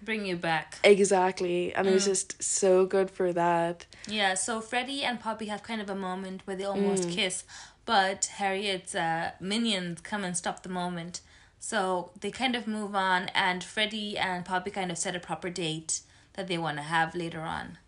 bring 0.01 0.27
you 0.27 0.37
back. 0.37 0.79
exactly, 0.83 1.73
and 1.75 1.87
it 1.87 1.95
was 1.95 2.05
just 2.05 2.43
so 2.43 2.87
good 2.87 3.11
for 3.11 3.33
that. 3.33 3.87
Yeah, 4.09 4.35
so 4.35 4.61
Freddie 4.61 5.05
and 5.05 5.21
Poppy 5.21 5.47
have 5.47 5.63
kind 5.63 5.81
of 5.81 5.89
a 5.89 5.95
moment 5.95 6.43
where 6.45 6.57
they 6.57 6.65
almost 6.65 7.09
kiss, 7.09 7.45
but 7.85 8.27
Harriet's 8.37 8.95
uh, 8.95 9.33
minions 9.41 10.01
come 10.01 10.25
and 10.25 10.37
stop 10.37 10.63
the 10.63 10.69
moment. 10.69 11.21
So 11.65 12.11
they 12.21 12.33
kind 12.33 12.57
of 12.57 12.67
move 12.67 12.97
on, 12.97 13.29
and 13.37 13.63
Freddie 13.63 14.19
and 14.19 14.45
Poppy 14.45 14.73
kind 14.73 14.91
of 14.91 14.99
set 14.99 15.15
a 15.15 15.21
proper 15.21 15.49
date 15.49 16.01
that 16.33 16.49
they 16.49 16.59
want 16.59 16.79
to 16.79 16.83
have 16.83 17.15
later 17.15 17.43
on. 17.43 17.79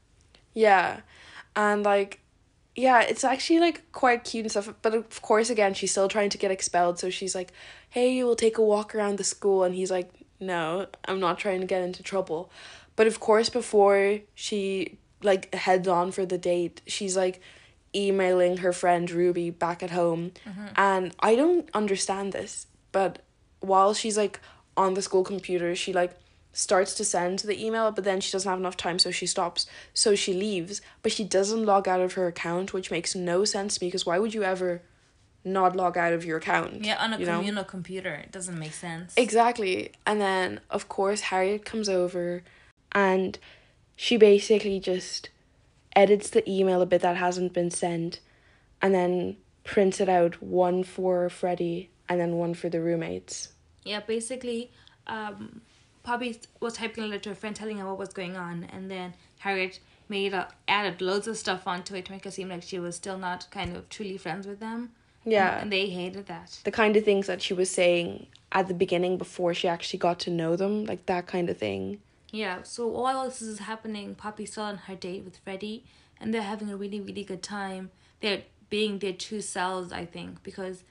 Yeah. 0.54 1.00
And 1.56 1.82
like 1.82 2.20
yeah, 2.76 3.02
it's 3.02 3.24
actually 3.24 3.58
like 3.58 3.90
quite 3.90 4.22
cute 4.22 4.44
and 4.44 4.50
stuff. 4.52 4.72
But 4.80 4.94
of 4.94 5.20
course 5.22 5.50
again 5.50 5.74
she's 5.74 5.90
still 5.90 6.06
trying 6.06 6.30
to 6.30 6.38
get 6.38 6.52
expelled, 6.52 7.00
so 7.00 7.10
she's 7.10 7.34
like, 7.34 7.52
Hey, 7.90 8.22
we'll 8.22 8.36
take 8.36 8.58
a 8.58 8.62
walk 8.62 8.94
around 8.94 9.18
the 9.18 9.24
school 9.24 9.64
and 9.64 9.74
he's 9.74 9.90
like, 9.90 10.08
No, 10.38 10.86
I'm 11.06 11.18
not 11.18 11.40
trying 11.40 11.60
to 11.60 11.66
get 11.66 11.82
into 11.82 12.04
trouble. 12.04 12.52
But 12.94 13.08
of 13.08 13.18
course 13.18 13.48
before 13.48 14.20
she 14.36 14.98
like 15.20 15.52
heads 15.52 15.88
on 15.88 16.12
for 16.12 16.24
the 16.24 16.38
date, 16.38 16.80
she's 16.86 17.16
like 17.16 17.40
emailing 17.92 18.58
her 18.58 18.72
friend 18.72 19.10
Ruby 19.10 19.50
back 19.50 19.82
at 19.82 19.90
home. 19.90 20.30
Mm-hmm. 20.46 20.66
And 20.76 21.16
I 21.18 21.34
don't 21.34 21.68
understand 21.74 22.32
this, 22.32 22.68
but 22.92 23.18
while 23.64 23.94
she's 23.94 24.16
like 24.16 24.40
on 24.76 24.94
the 24.94 25.02
school 25.02 25.24
computer, 25.24 25.74
she 25.74 25.92
like 25.92 26.16
starts 26.52 26.94
to 26.94 27.04
send 27.04 27.40
the 27.40 27.64
email, 27.64 27.90
but 27.90 28.04
then 28.04 28.20
she 28.20 28.32
doesn't 28.32 28.48
have 28.48 28.58
enough 28.58 28.76
time, 28.76 28.98
so 28.98 29.10
she 29.10 29.26
stops. 29.26 29.66
So 29.92 30.14
she 30.14 30.32
leaves, 30.32 30.80
but 31.02 31.12
she 31.12 31.24
doesn't 31.24 31.64
log 31.64 31.88
out 31.88 32.00
of 32.00 32.14
her 32.14 32.26
account, 32.26 32.72
which 32.72 32.90
makes 32.90 33.14
no 33.14 33.44
sense 33.44 33.76
to 33.76 33.84
me 33.84 33.88
because 33.88 34.06
why 34.06 34.18
would 34.18 34.34
you 34.34 34.44
ever 34.44 34.82
not 35.44 35.76
log 35.76 35.98
out 35.98 36.12
of 36.12 36.24
your 36.24 36.38
account? 36.38 36.84
Yeah, 36.84 36.96
on 37.02 37.12
a 37.12 37.18
you 37.18 37.26
know? 37.26 37.38
communal 37.38 37.64
computer. 37.64 38.14
It 38.14 38.32
doesn't 38.32 38.58
make 38.58 38.72
sense. 38.72 39.12
Exactly. 39.16 39.92
And 40.06 40.20
then, 40.20 40.60
of 40.70 40.88
course, 40.88 41.22
Harriet 41.22 41.64
comes 41.64 41.88
over 41.88 42.42
and 42.92 43.38
she 43.96 44.16
basically 44.16 44.80
just 44.80 45.28
edits 45.94 46.30
the 46.30 46.48
email 46.50 46.80
a 46.80 46.86
bit 46.86 47.02
that 47.02 47.16
hasn't 47.16 47.52
been 47.52 47.70
sent 47.70 48.20
and 48.80 48.94
then 48.94 49.36
prints 49.64 50.00
it 50.00 50.08
out 50.08 50.42
one 50.42 50.84
for 50.84 51.28
Freddie 51.28 51.90
and 52.08 52.20
then 52.20 52.36
one 52.36 52.54
for 52.54 52.68
the 52.68 52.80
roommates. 52.80 53.48
Yeah, 53.84 54.00
basically, 54.00 54.70
um, 55.06 55.60
Poppy 56.02 56.38
was 56.60 56.74
typing 56.74 57.04
a 57.04 57.06
letter 57.06 57.20
to 57.24 57.30
a 57.30 57.34
friend 57.34 57.54
telling 57.54 57.78
her 57.78 57.86
what 57.86 57.98
was 57.98 58.12
going 58.12 58.36
on, 58.36 58.64
and 58.72 58.90
then 58.90 59.14
Harriet 59.38 59.80
made 60.08 60.34
a, 60.34 60.48
added 60.68 61.00
loads 61.00 61.26
of 61.26 61.36
stuff 61.36 61.66
onto 61.66 61.94
it 61.94 62.04
to 62.06 62.12
make 62.12 62.26
it 62.26 62.32
seem 62.32 62.48
like 62.48 62.62
she 62.62 62.78
was 62.78 62.96
still 62.96 63.18
not 63.18 63.46
kind 63.50 63.76
of 63.76 63.88
truly 63.88 64.16
friends 64.18 64.46
with 64.46 64.60
them. 64.60 64.90
Yeah. 65.26 65.58
and 65.58 65.72
they 65.72 65.86
hated 65.86 66.26
that. 66.26 66.60
the 66.64 66.70
kind 66.70 66.96
of 66.96 67.04
things 67.04 67.26
that 67.28 67.40
she 67.40 67.54
was 67.54 67.70
saying 67.70 68.26
at 68.52 68.68
the 68.68 68.74
beginning 68.74 69.16
before 69.16 69.54
she 69.54 69.66
actually 69.66 69.98
got 69.98 70.18
to 70.20 70.30
know 70.30 70.54
them, 70.54 70.84
like 70.84 71.06
that 71.06 71.26
kind 71.26 71.48
of 71.48 71.56
thing. 71.56 72.00
Yeah, 72.30 72.62
so 72.62 72.86
while 72.86 73.24
this 73.24 73.40
is 73.40 73.60
happening, 73.60 74.14
Poppy's 74.14 74.52
still 74.52 74.64
on 74.64 74.76
her 74.76 74.94
date 74.94 75.24
with 75.24 75.38
Freddie, 75.38 75.84
and 76.20 76.34
they're 76.34 76.42
having 76.42 76.68
a 76.70 76.76
really, 76.76 77.00
really 77.00 77.24
good 77.24 77.42
time. 77.42 77.90
They're 78.20 78.42
being 78.68 78.98
their 78.98 79.12
true 79.12 79.40
selves, 79.40 79.92
I 79.92 80.04
think, 80.04 80.42
because 80.42 80.84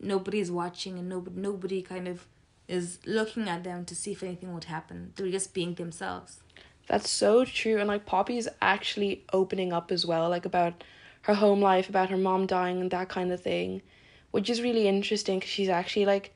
nobody's 0.00 0.50
watching 0.50 0.98
and 0.98 1.08
nobody, 1.08 1.38
nobody 1.38 1.82
kind 1.82 2.08
of 2.08 2.26
is 2.68 2.98
looking 3.06 3.48
at 3.48 3.64
them 3.64 3.84
to 3.84 3.94
see 3.94 4.12
if 4.12 4.22
anything 4.22 4.52
would 4.54 4.64
happen. 4.64 5.12
They're 5.16 5.30
just 5.30 5.54
being 5.54 5.74
themselves. 5.74 6.40
That's 6.88 7.10
so 7.10 7.44
true. 7.44 7.78
And 7.78 7.88
like 7.88 8.06
Poppy's 8.06 8.48
actually 8.60 9.24
opening 9.32 9.72
up 9.72 9.90
as 9.90 10.06
well, 10.06 10.28
like 10.28 10.44
about 10.44 10.84
her 11.22 11.34
home 11.34 11.60
life, 11.60 11.88
about 11.88 12.10
her 12.10 12.16
mom 12.16 12.46
dying 12.46 12.80
and 12.80 12.90
that 12.90 13.08
kind 13.08 13.32
of 13.32 13.40
thing, 13.40 13.82
which 14.30 14.48
is 14.48 14.62
really 14.62 14.86
interesting 14.86 15.38
because 15.38 15.50
she's 15.50 15.68
actually 15.68 16.06
like 16.06 16.32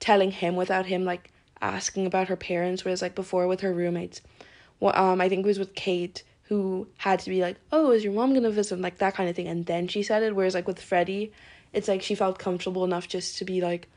telling 0.00 0.30
him 0.30 0.56
without 0.56 0.86
him 0.86 1.04
like 1.04 1.30
asking 1.60 2.06
about 2.06 2.28
her 2.28 2.36
parents, 2.36 2.84
whereas 2.84 3.02
like 3.02 3.14
before 3.14 3.46
with 3.46 3.60
her 3.60 3.72
roommates. 3.72 4.20
Well, 4.80 4.96
um, 4.96 5.20
I 5.20 5.28
think 5.28 5.44
it 5.44 5.48
was 5.48 5.58
with 5.58 5.74
Kate 5.74 6.22
who 6.44 6.88
had 6.98 7.20
to 7.20 7.30
be 7.30 7.40
like, 7.40 7.56
"Oh, 7.70 7.92
is 7.92 8.04
your 8.04 8.12
mom 8.12 8.34
gonna 8.34 8.50
visit?" 8.50 8.80
like 8.80 8.98
that 8.98 9.14
kind 9.14 9.30
of 9.30 9.36
thing, 9.36 9.48
and 9.48 9.64
then 9.66 9.88
she 9.88 10.02
said 10.02 10.22
it. 10.22 10.34
Whereas 10.34 10.54
like 10.54 10.66
with 10.66 10.80
Freddie, 10.80 11.32
it's 11.72 11.88
like 11.88 12.02
she 12.02 12.14
felt 12.14 12.38
comfortable 12.38 12.84
enough 12.84 13.08
just 13.08 13.38
to 13.38 13.44
be 13.44 13.60
like, 13.60 13.88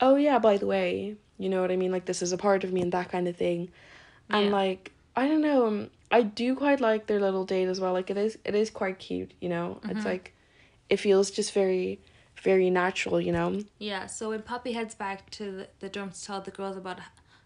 "Oh 0.00 0.16
yeah, 0.16 0.38
by 0.38 0.56
the 0.56 0.66
way, 0.66 1.16
you 1.38 1.48
know 1.48 1.60
what 1.60 1.70
I 1.70 1.76
mean? 1.76 1.92
Like 1.92 2.06
this 2.06 2.22
is 2.22 2.32
a 2.32 2.38
part 2.38 2.64
of 2.64 2.72
me 2.72 2.80
and 2.82 2.92
that 2.92 3.10
kind 3.10 3.28
of 3.28 3.36
thing." 3.36 3.70
And 4.30 4.46
Yeah. 4.46 4.52
like 4.52 4.92
I 5.16 5.28
don't 5.28 5.40
know, 5.40 5.66
um, 5.66 5.90
I 6.10 6.22
do 6.22 6.54
quite 6.54 6.80
like 6.80 7.06
their 7.06 7.20
little 7.20 7.44
date 7.44 7.68
as 7.68 7.80
well. 7.80 7.92
Like 7.92 8.10
it 8.10 8.16
is, 8.16 8.38
it 8.44 8.54
is 8.54 8.70
quite 8.70 8.98
cute. 8.98 9.32
You 9.40 9.48
know, 9.48 9.80
it's 9.84 10.04
like, 10.04 10.34
it 10.88 10.98
feels 10.98 11.30
just 11.30 11.52
very, 11.52 12.00
very 12.42 12.70
natural, 12.70 13.20
you 13.20 13.32
know? 13.32 13.62
Yeah, 13.78 14.06
so 14.06 14.30
when 14.30 14.42
Poppy 14.42 14.72
heads 14.72 14.94
back 14.94 15.30
to 15.32 15.52
the, 15.52 15.68
the 15.80 15.88
dorm 15.88 16.10
to 16.10 16.24
tell 16.24 16.40
the 16.40 16.50
girls 16.50 16.76
about 16.76 17.00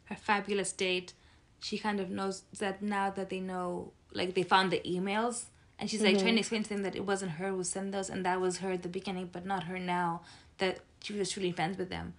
her 0.04 0.14
fabulous 0.14 0.72
date, 0.72 1.14
she 1.60 1.78
kind 1.78 2.00
of 2.00 2.10
knows 2.10 2.42
that 2.58 2.82
now 2.82 3.10
that 3.10 3.30
they 3.30 3.40
know, 3.40 3.92
like, 4.12 4.34
they 4.34 4.42
found 4.42 4.70
the 4.70 4.80
emails, 4.86 5.46
and 5.78 5.90
she's 5.90 6.02
like 6.02 6.16
mm-hmm. 6.16 6.22
trying 6.22 6.34
to 6.34 6.40
explain 6.40 6.62
to 6.62 6.68
them 6.68 6.82
that 6.82 6.94
it 6.94 7.04
wasn't 7.04 7.32
her 7.32 7.48
who 7.50 7.64
sent 7.64 7.92
those, 7.92 8.10
and 8.10 8.24
that 8.24 8.40
was 8.40 8.58
her 8.58 8.72
at 8.72 8.82
the 8.82 8.88
beginning, 8.88 9.30
but 9.32 9.44
not 9.44 9.64
her 9.64 9.78
now, 9.78 10.20
that 10.58 10.80
she 11.02 11.14
was 11.14 11.30
truly 11.30 11.50
friends 11.50 11.76
with 11.76 11.90
them. 11.90 12.14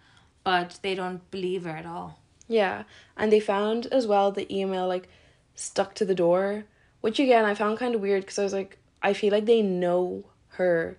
But 0.46 0.80
they 0.82 0.96
don't 0.96 1.30
believe 1.32 1.66
her 1.66 1.72
at 1.72 1.86
all. 1.86 2.20
Yeah, 2.48 2.84
and 3.18 3.34
they 3.34 3.42
found 3.42 3.88
as 3.88 4.08
well 4.08 4.32
the 4.32 4.48
email, 4.56 4.88
like, 4.88 5.10
stuck 5.56 5.96
to 5.96 6.06
the 6.06 6.16
door, 6.16 6.66
which 7.02 7.20
again 7.20 7.46
I 7.46 7.56
found 7.56 7.80
kind 7.80 7.96
of 7.96 8.02
weird 8.02 8.22
because 8.22 8.40
I 8.40 8.44
was 8.44 8.54
like, 8.54 8.78
I 9.02 9.14
feel 9.14 9.32
like 9.32 9.46
they 9.46 9.62
know 9.62 10.26
her 10.50 10.98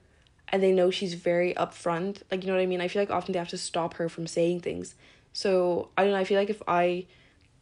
and 0.48 0.62
they 0.62 0.72
know 0.72 0.90
she's 0.90 1.14
very 1.14 1.54
upfront. 1.54 2.22
Like, 2.30 2.42
you 2.42 2.48
know 2.48 2.54
what 2.54 2.62
I 2.62 2.66
mean? 2.66 2.80
I 2.80 2.88
feel 2.88 3.02
like 3.02 3.10
often 3.10 3.32
they 3.32 3.38
have 3.38 3.48
to 3.48 3.58
stop 3.58 3.94
her 3.94 4.08
from 4.08 4.26
saying 4.26 4.60
things. 4.60 4.94
So, 5.32 5.90
I 5.96 6.04
don't 6.04 6.12
know, 6.12 6.18
I 6.18 6.24
feel 6.24 6.38
like 6.38 6.50
if 6.50 6.62
I 6.66 7.06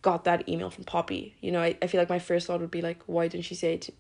got 0.02 0.24
that 0.24 0.48
email 0.48 0.70
from 0.70 0.84
Poppy, 0.84 1.34
you 1.40 1.50
know, 1.50 1.60
I, 1.60 1.76
I 1.82 1.86
feel 1.86 2.00
like 2.00 2.10
my 2.10 2.18
first 2.18 2.46
thought 2.46 2.60
would 2.60 2.70
be 2.70 2.82
like, 2.82 3.02
why 3.06 3.26
didn't 3.26 3.46
she 3.46 3.54
say 3.54 3.74
it 3.74 3.82
to, 3.82 3.92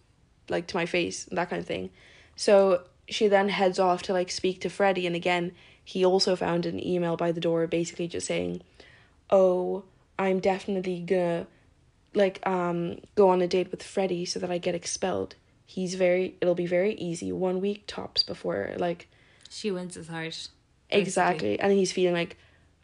like 0.48 0.66
to 0.68 0.76
my 0.76 0.86
face? 0.86 1.24
That 1.32 1.50
kind 1.50 1.60
of 1.60 1.66
thing. 1.66 1.90
So 2.36 2.84
she 3.08 3.26
then 3.28 3.48
heads 3.48 3.78
off 3.78 4.02
to 4.02 4.12
like 4.12 4.30
speak 4.30 4.60
to 4.60 4.70
Freddie 4.70 5.06
and 5.06 5.16
again 5.16 5.52
he 5.84 6.04
also 6.04 6.34
found 6.34 6.64
an 6.66 6.84
email 6.84 7.16
by 7.16 7.30
the 7.30 7.40
door 7.40 7.66
basically 7.66 8.08
just 8.08 8.26
saying, 8.26 8.62
Oh, 9.30 9.84
I'm 10.18 10.40
definitely 10.40 11.00
gonna 11.00 11.46
like 12.14 12.44
um 12.46 12.98
go 13.14 13.28
on 13.28 13.42
a 13.42 13.48
date 13.48 13.70
with 13.70 13.82
Freddie 13.82 14.24
so 14.24 14.38
that 14.38 14.50
I 14.50 14.58
get 14.58 14.74
expelled. 14.74 15.34
He's 15.66 15.94
very 15.94 16.36
it'll 16.40 16.54
be 16.54 16.66
very 16.66 16.94
easy. 16.94 17.32
One 17.32 17.60
week 17.60 17.84
tops 17.86 18.22
before 18.22 18.72
like 18.78 19.08
she 19.50 19.70
wins 19.70 19.94
his 19.94 20.08
heart 20.08 20.24
basically. 20.24 21.00
exactly. 21.00 21.60
And 21.60 21.72
he's 21.72 21.92
feeling 21.92 22.14
like 22.14 22.36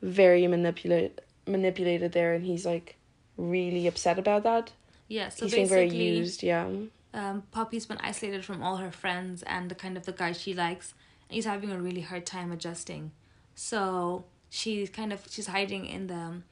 very 0.02 0.46
manipulated 0.46 1.20
manipulated 1.46 2.12
there 2.12 2.34
and 2.34 2.44
he's 2.44 2.66
like 2.66 2.96
really 3.36 3.86
upset 3.86 4.18
about 4.18 4.42
that. 4.42 4.72
Yeah 5.08 5.30
so 5.30 5.46
he's 5.46 5.54
being 5.54 5.68
very 5.68 5.88
used 5.88 6.42
yeah. 6.42 6.68
um 7.14 7.42
poppy's 7.50 7.86
been 7.86 7.98
isolated 8.00 8.44
from 8.44 8.62
all 8.62 8.76
her 8.76 8.90
friends 8.90 9.42
and 9.44 9.70
the 9.70 9.74
kind 9.74 9.96
of 9.96 10.04
the 10.04 10.12
guy 10.12 10.32
she 10.32 10.54
likes 10.54 10.94
he's 11.30 11.44
having 11.44 11.70
a 11.70 11.78
really 11.78 12.00
hard 12.00 12.26
time 12.26 12.52
adjusting 12.52 13.12
so 13.54 14.24
she's 14.48 14.90
kind 14.90 15.12
of 15.12 15.26
she's 15.30 15.46
hiding 15.46 15.86
in 15.86 16.06
the 16.06 16.42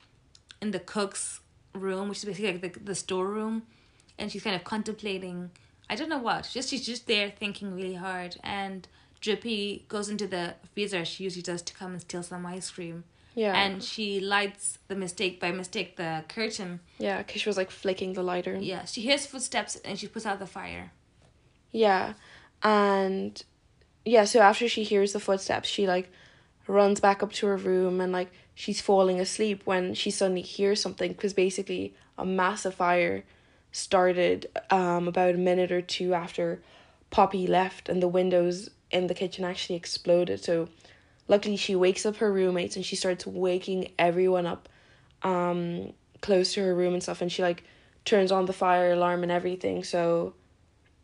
in 0.61 0.71
the 0.71 0.81
cook's 0.81 1.41
room 1.75 2.09
which 2.09 2.19
is 2.19 2.25
basically 2.25 2.53
like 2.53 2.75
the, 2.75 2.81
the 2.81 2.95
storeroom 2.95 3.63
and 4.19 4.33
she's 4.33 4.43
kind 4.43 4.57
of 4.57 4.65
contemplating 4.65 5.51
I 5.91 5.97
don't 5.97 6.09
know 6.09 6.19
what. 6.19 6.49
Just 6.53 6.69
she's 6.69 6.85
just 6.85 7.07
there 7.07 7.31
thinking 7.31 7.75
really 7.75 7.95
hard, 7.95 8.37
and 8.43 8.87
Drippy 9.21 9.87
goes 9.89 10.09
into 10.09 10.27
the 10.27 10.55
freezer 10.75 11.05
she 11.05 11.25
usually 11.25 11.43
does 11.43 11.63
to 11.63 11.75
come 11.75 11.93
and 11.93 12.01
steal 12.01 12.23
some 12.23 12.45
ice 12.47 12.71
cream. 12.71 13.05
Yeah. 13.35 13.55
And 13.55 13.83
she 13.83 14.21
lights 14.21 14.79
the 14.89 14.97
mistake 14.97 15.41
by 15.41 15.53
mistake 15.53 15.97
the 15.97 16.25
curtain. 16.29 16.81
Yeah, 16.99 17.19
because 17.19 17.41
she 17.41 17.49
was 17.49 17.57
like 17.57 17.71
flicking 17.71 18.13
the 18.13 18.23
lighter. 18.23 18.57
Yeah, 18.57 18.85
she 18.85 19.01
hears 19.01 19.27
footsteps 19.27 19.77
and 19.77 19.99
she 19.99 20.09
puts 20.09 20.27
out 20.27 20.41
the 20.41 20.47
fire. 20.47 20.93
Yeah, 21.71 22.15
and 22.63 23.43
yeah, 24.09 24.25
so 24.25 24.41
after 24.41 24.69
she 24.69 24.85
hears 24.85 25.13
the 25.13 25.21
footsteps, 25.21 25.69
she 25.69 25.87
like 25.87 26.11
runs 26.67 27.01
back 27.01 27.23
up 27.23 27.33
to 27.33 27.47
her 27.47 27.57
room 27.57 28.01
and 28.01 28.13
like 28.13 28.31
she's 28.55 28.81
falling 28.81 29.21
asleep 29.21 29.63
when 29.65 29.95
she 29.95 30.11
suddenly 30.11 30.43
hears 30.43 30.81
something 30.81 31.13
because 31.13 31.33
basically 31.33 31.95
a 32.17 32.25
massive 32.25 32.75
fire 32.75 33.25
started 33.73 34.49
um, 34.71 35.09
about 35.09 35.35
a 35.35 35.39
minute 35.39 35.71
or 35.71 35.83
two 35.83 36.15
after 36.15 36.61
Poppy 37.11 37.47
left, 37.47 37.89
and 37.89 38.03
the 38.03 38.09
windows 38.09 38.71
in 38.91 39.07
the 39.07 39.15
kitchen 39.15 39.45
actually 39.45 39.77
exploded. 39.77 40.43
So, 40.45 40.69
luckily, 41.27 41.57
she 41.57 41.75
wakes 41.75 42.05
up 42.05 42.17
her 42.17 42.31
roommates 42.31 42.77
and 42.77 42.85
she 42.85 42.97
starts 42.97 43.27
waking 43.27 43.93
everyone 43.99 44.47
up 44.47 44.69
um, 45.23 45.93
close 46.21 46.53
to 46.55 46.63
her 46.63 46.75
room 46.75 46.93
and 46.93 47.03
stuff. 47.03 47.23
And 47.23 47.33
she 47.33 47.43
like 47.43 47.65
turns 48.05 48.31
on 48.31 48.45
the 48.45 48.53
fire 48.53 48.93
alarm 48.93 49.23
and 49.23 49.33
everything. 49.33 49.85
So, 49.85 50.35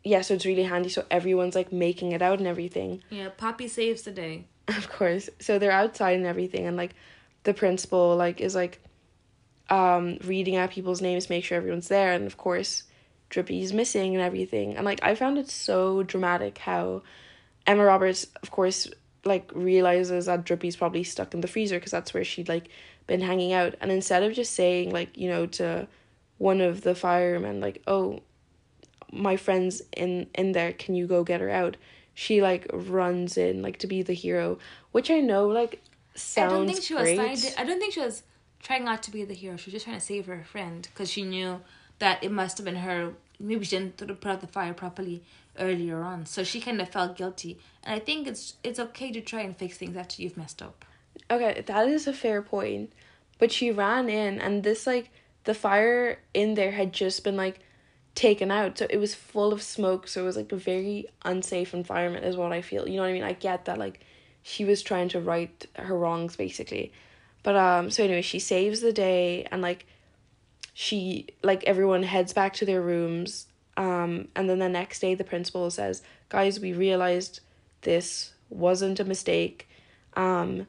yeah, 0.05 0.21
so 0.21 0.35
it's 0.35 0.47
really 0.47 0.63
handy. 0.63 0.89
So, 0.89 1.05
everyone's 1.11 1.55
like 1.55 1.73
making 1.73 2.13
it 2.13 2.23
out 2.23 2.39
and 2.39 2.47
everything. 2.47 3.03
Yeah, 3.11 3.31
Poppy 3.37 3.69
saves 3.69 4.03
the 4.03 4.13
day. 4.13 4.47
Of 4.69 4.89
course. 4.89 5.29
So, 5.41 5.59
they're 5.59 5.71
outside 5.71 6.17
and 6.17 6.27
everything. 6.27 6.67
And 6.67 6.77
like 6.77 6.95
the 7.43 7.53
principal, 7.55 8.17
like, 8.17 8.41
is 8.41 8.55
like, 8.55 8.81
um, 9.71 10.19
reading 10.25 10.57
out 10.57 10.71
people's 10.71 11.01
names, 11.01 11.31
make 11.31 11.45
sure 11.45 11.57
everyone's 11.57 11.89
there, 11.89 12.13
and 12.13 12.27
of 12.27 12.37
course, 12.37 12.85
Drippy's 13.31 13.73
missing 13.73 14.15
and 14.15 14.25
everything. 14.25 14.77
And 14.77 14.85
like 14.85 15.01
I 15.03 15.15
found 15.15 15.39
it 15.39 15.51
so 15.51 16.03
dramatic 16.03 16.59
how 16.59 17.03
Emma 17.67 17.85
Roberts, 17.85 18.27
of 18.43 18.51
course, 18.51 18.89
like 19.25 19.51
realizes 19.55 20.27
that 20.27 20.45
Drippy's 20.45 20.77
probably 20.77 21.05
stuck 21.05 21.35
in 21.35 21.41
the 21.41 21.49
freezer 21.49 21.79
because 21.79 21.93
that's 21.93 22.13
where 22.13 22.25
she'd 22.25 22.49
like 22.49 22.69
been 23.07 23.21
hanging 23.21 23.53
out. 23.53 23.75
And 23.81 23.91
instead 23.91 24.23
of 24.23 24.35
just 24.35 24.55
saying 24.55 24.91
like 24.91 25.17
you 25.17 25.29
know 25.29 25.47
to 25.47 25.89
one 26.39 26.61
of 26.61 26.83
the 26.83 26.95
firemen 26.95 27.61
like 27.61 27.83
oh 27.87 28.21
my 29.15 29.37
friend's 29.37 29.83
in 29.97 30.27
in 30.35 30.53
there 30.53 30.73
can 30.73 30.95
you 30.95 31.07
go 31.07 31.25
get 31.25 31.41
her 31.41 31.51
out 31.51 31.77
she 32.15 32.43
like 32.43 32.67
runs 32.73 33.37
in 33.37 33.63
like 33.63 33.79
to 33.79 33.87
be 33.87 34.03
the 34.03 34.13
hero 34.13 34.59
which 34.93 35.11
i 35.11 35.21
know 35.21 35.47
like 35.47 35.83
sounds 36.15 36.53
i 36.53 36.57
don't 36.57 36.67
think 36.67 36.83
she 36.83 36.95
great. 36.95 37.19
was 37.19 37.55
i 37.57 37.65
don't 37.65 37.79
think 37.79 37.93
she 37.95 38.01
was 38.01 38.23
trying 38.65 38.85
not 38.85 39.03
to 39.05 39.13
be 39.13 39.25
the 39.25 39.35
hero. 39.35 39.57
She 39.57 39.67
was 39.67 39.75
just 39.75 39.85
trying 39.85 39.99
to 39.99 40.05
save 40.05 40.27
her 40.27 40.43
friend 40.43 40.89
because 40.93 41.11
she 41.11 41.23
knew 41.23 41.61
that 42.01 42.25
it 42.25 42.33
must 42.33 42.59
have 42.59 42.65
been 42.65 42.77
her. 42.77 43.13
Maybe 43.39 43.65
she 43.65 43.77
didn't 43.77 43.99
put 43.99 44.27
out 44.27 44.41
the 44.41 44.47
fire 44.47 44.75
properly 44.75 45.23
earlier 45.59 46.03
on, 46.03 46.27
so 46.27 46.43
she 46.43 46.61
kind 46.61 46.81
of 46.81 46.89
felt 46.89 47.17
guilty. 47.17 47.59
And 47.85 47.95
I 47.95 47.99
think 48.01 48.27
it's 48.27 48.55
it's 48.65 48.81
okay 48.81 49.13
to 49.13 49.21
try 49.21 49.43
and 49.43 49.57
fix 49.57 49.77
things 49.77 49.97
after 49.97 50.23
you've 50.23 50.37
messed 50.37 50.63
up. 50.63 50.85
Okay, 51.31 51.63
that 51.67 51.89
is 51.89 52.07
a 52.07 52.13
fair 52.13 52.43
point, 52.43 52.93
but 53.39 53.53
she 53.53 53.71
ran 53.71 54.09
in, 54.09 54.41
and 54.41 54.63
this 54.63 54.87
like 54.87 55.11
the 55.45 55.55
fire 55.55 56.19
in 56.33 56.55
there 56.55 56.73
had 56.73 56.93
just 56.93 57.23
been 57.23 57.37
like 57.37 57.61
taken 58.15 58.51
out, 58.51 58.79
so 58.79 58.87
it 58.91 58.99
was 58.99 59.15
full 59.15 59.53
of 59.53 59.63
smoke. 59.63 60.09
So 60.09 60.23
it 60.23 60.25
was 60.25 60.37
like 60.37 60.53
a 60.53 60.57
very 60.57 61.07
unsafe 61.25 61.75
environment, 61.75 62.25
is 62.25 62.37
what 62.37 62.53
I 62.53 62.63
feel. 62.63 62.89
You 62.89 62.97
know 62.97 63.03
what 63.03 63.11
I 63.11 63.13
mean? 63.13 63.25
I 63.25 63.33
get 63.33 63.65
that 63.67 63.79
like 63.79 64.01
she 64.43 64.65
was 64.65 64.83
trying 64.83 65.09
to 65.11 65.21
right 65.21 65.67
her 65.77 65.97
wrongs 65.97 66.37
basically 66.37 66.93
but 67.45 67.55
um 67.55 67.91
so 67.91 68.03
anyway, 68.03 68.23
she 68.23 68.41
saves 68.41 68.81
the 68.81 68.93
day 68.93 69.47
and 69.53 69.63
like 69.63 69.87
she 70.73 71.29
like 71.45 71.63
everyone 71.65 72.03
heads 72.03 72.33
back 72.33 72.55
to 72.55 72.67
their 72.67 72.83
rooms. 72.83 73.47
Um 73.77 74.27
and 74.35 74.51
then 74.51 74.59
the 74.59 74.69
next 74.69 74.99
day 74.99 75.15
the 75.15 75.23
principal 75.23 75.71
says, 75.71 76.03
"Guys, 76.29 76.59
we 76.59 76.73
realized 76.73 77.41
this 77.83 78.33
wasn't 78.49 78.99
a 78.99 79.05
mistake." 79.05 79.69
Um 80.15 80.67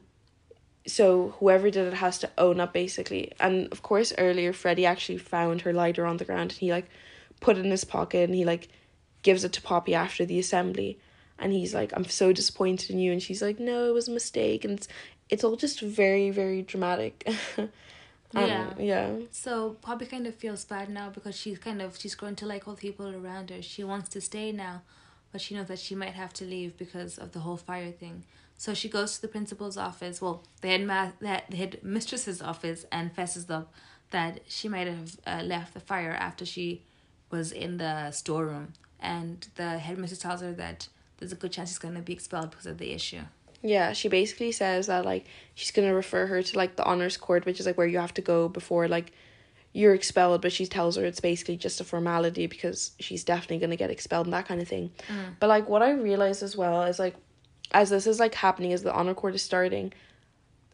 so 0.86 1.34
whoever 1.40 1.68
did 1.70 1.88
it 1.88 1.94
has 1.94 2.18
to 2.18 2.30
own 2.38 2.60
up 2.60 2.72
basically. 2.72 3.32
And 3.40 3.72
of 3.72 3.82
course 3.82 4.12
earlier 4.18 4.52
Freddie 4.52 4.86
actually 4.86 5.18
found 5.18 5.62
her 5.62 5.72
lighter 5.72 6.06
on 6.06 6.18
the 6.18 6.24
ground 6.26 6.52
and 6.52 6.60
he 6.60 6.70
like 6.70 6.88
put 7.40 7.58
it 7.58 7.64
in 7.64 7.70
his 7.70 7.84
pocket 7.84 8.24
and 8.24 8.34
he 8.34 8.44
like 8.44 8.68
gives 9.22 9.44
it 9.44 9.52
to 9.54 9.62
Poppy 9.62 9.94
after 9.94 10.24
the 10.24 10.38
assembly. 10.38 10.98
And 11.38 11.52
he's 11.52 11.74
like 11.74 11.92
i'm 11.94 12.06
so 12.06 12.32
disappointed 12.32 12.90
in 12.90 12.98
you. 12.98 13.12
And 13.12 13.22
she's 13.22 13.42
like 13.42 13.58
no 13.60 13.88
it 13.88 13.94
was 13.94 14.08
a 14.08 14.12
mistake. 14.12 14.64
And 14.64 14.78
it's 14.78 14.88
it's 15.28 15.44
all 15.44 15.56
just 15.56 15.80
very 15.80 16.30
very 16.30 16.62
dramatic. 16.62 17.28
Um, 18.34 18.48
yeah. 18.48 18.74
yeah. 18.78 19.16
So 19.30 19.76
Poppy 19.80 20.04
kind 20.04 20.26
of 20.26 20.34
feels 20.34 20.64
bad 20.64 20.90
now 20.90 21.10
because 21.10 21.36
she's 21.36 21.58
kind 21.58 21.80
of 21.80 21.96
she's 21.96 22.16
grown 22.16 22.34
to 22.36 22.44
like 22.44 22.66
all 22.66 22.74
the 22.74 22.80
people 22.80 23.14
around 23.14 23.50
her. 23.50 23.62
She 23.62 23.84
wants 23.84 24.08
to 24.10 24.20
stay 24.20 24.50
now 24.50 24.82
but 25.36 25.42
she 25.42 25.54
knows 25.54 25.66
that 25.66 25.78
she 25.78 25.94
might 25.94 26.14
have 26.14 26.32
to 26.32 26.46
leave 26.46 26.78
because 26.78 27.18
of 27.18 27.32
the 27.32 27.40
whole 27.40 27.58
fire 27.58 27.92
thing. 27.92 28.24
So 28.56 28.72
she 28.72 28.88
goes 28.88 29.16
to 29.16 29.20
the 29.22 29.28
principal's 29.28 29.76
office. 29.76 30.22
Well 30.22 30.42
the 30.62 30.68
head 30.68 30.86
ma- 30.86 31.10
the 31.20 31.56
head 31.56 31.80
mistress's 31.82 32.40
office 32.40 32.86
and 32.90 33.12
fesses 33.12 33.50
up 33.50 33.70
that 34.12 34.40
she 34.48 34.66
might 34.66 34.86
have 34.86 35.18
uh, 35.26 35.42
left 35.44 35.74
the 35.74 35.80
fire 35.80 36.12
after 36.12 36.46
she 36.46 36.82
was 37.30 37.52
in 37.52 37.78
the 37.78 38.10
storeroom 38.10 38.72
and 39.00 39.48
the 39.56 39.78
headmistress 39.78 40.20
tells 40.20 40.40
her 40.40 40.52
that 40.52 40.88
there's 41.18 41.32
a 41.32 41.36
good 41.36 41.52
chance 41.52 41.70
she's 41.70 41.78
going 41.78 41.94
to 41.94 42.02
be 42.02 42.12
expelled 42.12 42.50
because 42.50 42.66
of 42.66 42.78
the 42.78 42.92
issue 42.92 43.22
yeah, 43.62 43.92
she 43.92 44.08
basically 44.08 44.52
says 44.52 44.86
that 44.86 45.04
like 45.04 45.26
she's 45.54 45.70
gonna 45.70 45.94
refer 45.94 46.26
her 46.26 46.42
to 46.42 46.56
like 46.56 46.76
the 46.76 46.84
honors 46.84 47.16
court, 47.16 47.46
which 47.46 47.60
is 47.60 47.66
like 47.66 47.76
where 47.76 47.86
you 47.86 47.98
have 47.98 48.14
to 48.14 48.22
go 48.22 48.48
before 48.48 48.88
like 48.88 49.12
you're 49.72 49.94
expelled, 49.94 50.40
but 50.40 50.52
she 50.52 50.66
tells 50.66 50.96
her 50.96 51.04
it's 51.04 51.20
basically 51.20 51.56
just 51.56 51.80
a 51.80 51.84
formality 51.84 52.46
because 52.46 52.92
she's 52.98 53.24
definitely 53.24 53.58
gonna 53.58 53.76
get 53.76 53.90
expelled 53.90 54.26
and 54.26 54.34
that 54.34 54.46
kind 54.46 54.60
of 54.60 54.68
thing. 54.68 54.90
Mm. 55.08 55.36
But 55.40 55.48
like 55.48 55.68
what 55.68 55.82
I 55.82 55.92
realized 55.92 56.42
as 56.42 56.56
well 56.56 56.82
is 56.82 56.98
like 56.98 57.16
as 57.72 57.90
this 57.90 58.06
is 58.06 58.20
like 58.20 58.34
happening 58.34 58.72
as 58.72 58.82
the 58.82 58.92
honor 58.92 59.14
court 59.14 59.34
is 59.34 59.42
starting, 59.42 59.92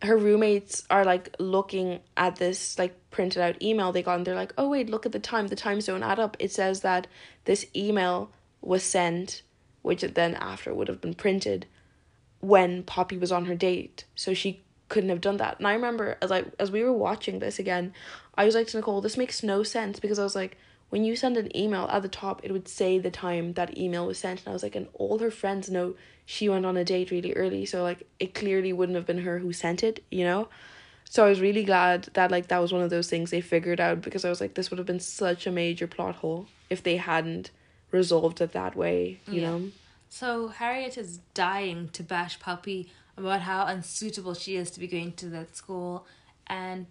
her 0.02 0.16
roommates 0.16 0.84
are 0.90 1.04
like 1.04 1.34
looking 1.38 2.00
at 2.16 2.36
this 2.36 2.78
like 2.78 2.94
printed 3.10 3.40
out 3.40 3.62
email 3.62 3.92
they 3.92 4.02
got 4.02 4.16
and 4.16 4.26
they're 4.26 4.34
like, 4.34 4.52
Oh 4.58 4.68
wait, 4.68 4.90
look 4.90 5.06
at 5.06 5.12
the 5.12 5.18
time. 5.18 5.46
The 5.48 5.56
times 5.56 5.86
don't 5.86 6.02
add 6.02 6.18
up. 6.18 6.36
It 6.38 6.50
says 6.50 6.80
that 6.80 7.06
this 7.44 7.66
email 7.74 8.30
was 8.60 8.82
sent, 8.82 9.42
which 9.82 10.02
then 10.02 10.34
after 10.34 10.74
would 10.74 10.88
have 10.88 11.00
been 11.00 11.14
printed 11.14 11.66
when 12.40 12.82
Poppy 12.82 13.16
was 13.16 13.30
on 13.30 13.44
her 13.44 13.54
date. 13.54 14.04
So 14.14 14.34
she 14.34 14.62
couldn't 14.88 15.10
have 15.10 15.20
done 15.20 15.36
that. 15.36 15.58
And 15.58 15.66
I 15.66 15.72
remember 15.72 16.18
as 16.20 16.32
I 16.32 16.44
as 16.58 16.70
we 16.70 16.82
were 16.82 16.92
watching 16.92 17.38
this 17.38 17.58
again, 17.58 17.94
I 18.34 18.44
was 18.44 18.54
like 18.54 18.66
to 18.68 18.76
Nicole, 18.76 19.00
this 19.00 19.16
makes 19.16 19.42
no 19.42 19.62
sense 19.62 20.00
because 20.00 20.18
I 20.18 20.24
was 20.24 20.34
like, 20.34 20.58
when 20.92 21.05
you 21.05 21.16
send 21.16 21.38
an 21.38 21.57
email 21.57 21.88
at 21.90 22.02
the 22.02 22.09
top, 22.09 22.42
it 22.44 22.52
would 22.52 22.68
say 22.68 22.98
the 22.98 23.11
time 23.11 23.55
that 23.55 23.78
email 23.78 24.07
was 24.07 24.18
sent. 24.18 24.40
And 24.40 24.48
I 24.48 24.52
was 24.52 24.62
like, 24.62 24.76
and 24.76 24.88
all 24.92 25.20
her 25.20 25.31
friends 25.31 25.70
know 25.70 25.94
she 26.26 26.50
went 26.50 26.66
on 26.66 26.76
a 26.76 26.85
date 26.85 27.11
really 27.11 27.33
early. 27.33 27.64
So, 27.64 27.83
like, 27.83 28.07
it 28.20 28.35
clearly 28.35 28.74
wouldn't 28.74 28.96
have 28.96 29.07
been 29.07 29.22
her 29.22 29.38
who 29.38 29.55
sent 29.55 29.83
it, 29.83 30.05
you 30.11 30.22
know? 30.22 30.48
So 31.09 31.24
I 31.24 31.31
was 31.31 31.40
really 31.40 31.64
glad 31.64 32.11
that, 32.12 32.31
like, 32.31 32.48
that 32.48 32.59
was 32.59 32.74
one 32.74 32.83
of 32.83 32.90
those 32.90 33.09
things 33.09 33.31
they 33.31 33.40
figured 33.40 33.81
out 33.81 34.02
because 34.02 34.26
I 34.26 34.28
was 34.28 34.38
like, 34.38 34.52
this 34.52 34.70
would 34.70 34.76
have 34.76 34.87
been 34.87 35.00
such 35.00 35.46
a 35.46 35.50
major 35.50 35.87
plot 35.87 36.16
hole 36.16 36.46
if 36.68 36.83
they 36.83 36.98
hadn't 36.98 37.50
resolved 37.90 38.42
it 38.42 38.52
that 38.52 38.76
way, 38.76 39.18
you 39.31 39.40
Yeah. 39.40 39.48
know? 39.48 39.70
So 40.11 40.48
Harriet 40.48 40.98
is 40.98 41.20
dying 41.33 41.88
to 41.94 42.02
bash 42.02 42.38
Poppy 42.38 42.92
about 43.16 43.40
how 43.40 43.64
unsuitable 43.64 44.35
she 44.35 44.57
is 44.57 44.70
to 44.72 44.81
be 44.81 44.88
going 44.88 45.12
to 45.12 45.26
that 45.31 45.57
school, 45.57 46.07
and 46.46 46.85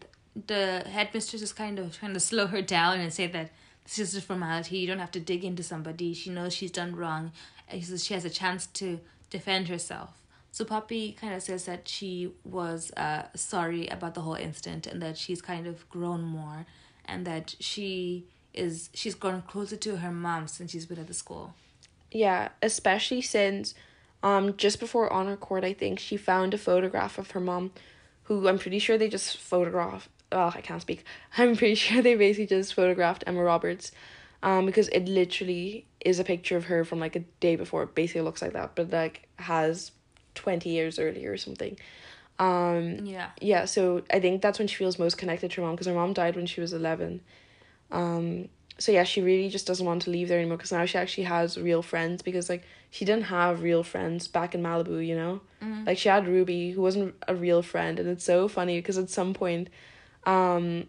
the 0.47 0.83
headmistress 0.87 1.43
is 1.43 1.53
kind 1.53 1.77
of 1.77 1.95
trying 1.95 2.15
to 2.15 2.19
slow 2.19 2.47
her 2.47 2.63
down 2.63 2.99
and 2.99 3.13
say 3.13 3.27
that 3.27 3.51
this 3.83 3.99
is 3.99 4.15
a 4.15 4.21
formality. 4.21 4.77
You 4.77 4.87
don't 4.87 4.99
have 4.99 5.11
to 5.11 5.19
dig 5.19 5.43
into 5.43 5.63
somebody. 5.63 6.13
She 6.13 6.29
knows 6.29 6.53
she's 6.53 6.71
done 6.71 6.95
wrong, 6.95 7.31
she 7.69 8.13
has 8.13 8.25
a 8.25 8.29
chance 8.29 8.67
to 8.67 8.99
defend 9.29 9.67
herself. 9.67 10.21
So 10.51 10.65
Poppy 10.65 11.13
kind 11.13 11.33
of 11.33 11.41
says 11.41 11.65
that 11.65 11.87
she 11.87 12.33
was 12.43 12.91
uh, 12.97 13.23
sorry 13.35 13.87
about 13.87 14.15
the 14.15 14.21
whole 14.21 14.35
incident 14.35 14.85
and 14.85 15.01
that 15.01 15.17
she's 15.17 15.41
kind 15.41 15.65
of 15.65 15.89
grown 15.89 16.23
more, 16.23 16.65
and 17.05 17.25
that 17.25 17.55
she 17.59 18.25
is 18.53 18.89
she's 18.93 19.15
grown 19.15 19.41
closer 19.43 19.77
to 19.77 19.97
her 19.97 20.11
mom 20.11 20.47
since 20.47 20.71
she's 20.71 20.85
been 20.85 20.99
at 20.99 21.07
the 21.07 21.13
school. 21.13 21.53
Yeah, 22.11 22.49
especially 22.61 23.21
since 23.21 23.73
um 24.23 24.57
just 24.57 24.79
before 24.79 25.11
honor 25.11 25.37
court 25.37 25.63
I 25.63 25.73
think 25.73 25.99
she 25.99 26.17
found 26.17 26.53
a 26.53 26.57
photograph 26.57 27.17
of 27.17 27.31
her 27.31 27.39
mom 27.39 27.71
who 28.23 28.47
I'm 28.47 28.59
pretty 28.59 28.79
sure 28.79 28.97
they 28.97 29.07
just 29.09 29.37
photographed 29.37 30.09
oh 30.31 30.51
I 30.55 30.61
can't 30.61 30.81
speak. 30.81 31.03
I'm 31.37 31.55
pretty 31.55 31.75
sure 31.75 32.01
they 32.01 32.15
basically 32.15 32.47
just 32.47 32.73
photographed 32.73 33.23
Emma 33.27 33.43
Roberts 33.43 33.91
um 34.43 34.65
because 34.65 34.87
it 34.89 35.05
literally 35.05 35.85
is 36.03 36.19
a 36.19 36.23
picture 36.23 36.57
of 36.57 36.65
her 36.65 36.83
from 36.83 36.99
like 36.99 37.15
a 37.15 37.23
day 37.39 37.55
before. 37.55 37.83
It 37.83 37.95
basically 37.95 38.21
looks 38.21 38.41
like 38.41 38.53
that, 38.53 38.75
but 38.75 38.89
like 38.91 39.27
has 39.37 39.91
20 40.35 40.69
years 40.69 40.97
earlier 40.99 41.31
or 41.31 41.37
something. 41.37 41.77
Um 42.39 43.05
Yeah. 43.05 43.29
yeah, 43.39 43.65
so 43.65 44.01
I 44.11 44.19
think 44.19 44.41
that's 44.41 44.57
when 44.59 44.67
she 44.67 44.75
feels 44.75 44.97
most 44.97 45.17
connected 45.17 45.51
to 45.51 45.61
her 45.61 45.67
mom 45.67 45.75
because 45.75 45.87
her 45.87 45.93
mom 45.93 46.13
died 46.13 46.35
when 46.35 46.45
she 46.47 46.61
was 46.61 46.73
11. 46.73 47.21
Um, 47.91 48.47
so 48.77 48.91
yeah, 48.91 49.03
she 49.03 49.21
really 49.21 49.49
just 49.49 49.67
doesn't 49.67 49.85
want 49.85 50.01
to 50.03 50.09
leave 50.09 50.27
there 50.27 50.39
anymore 50.39 50.57
because 50.57 50.71
now 50.71 50.85
she 50.85 50.97
actually 50.97 51.25
has 51.25 51.57
real 51.57 51.81
friends 51.83 52.21
because 52.23 52.49
like 52.49 52.63
she 52.89 53.05
didn't 53.05 53.25
have 53.25 53.61
real 53.61 53.83
friends 53.83 54.27
back 54.27 54.55
in 54.55 54.63
Malibu, 54.63 55.05
you 55.05 55.15
know? 55.15 55.41
Like 55.85 55.97
she 55.97 56.09
had 56.09 56.27
Ruby 56.27 56.71
who 56.71 56.81
wasn't 56.81 57.13
a 57.27 57.35
real 57.35 57.61
friend 57.61 57.99
and 57.99 58.09
it's 58.09 58.23
so 58.23 58.47
funny 58.47 58.79
because 58.79 58.97
at 58.97 59.09
some 59.09 59.33
point 59.33 59.69
um 60.25 60.87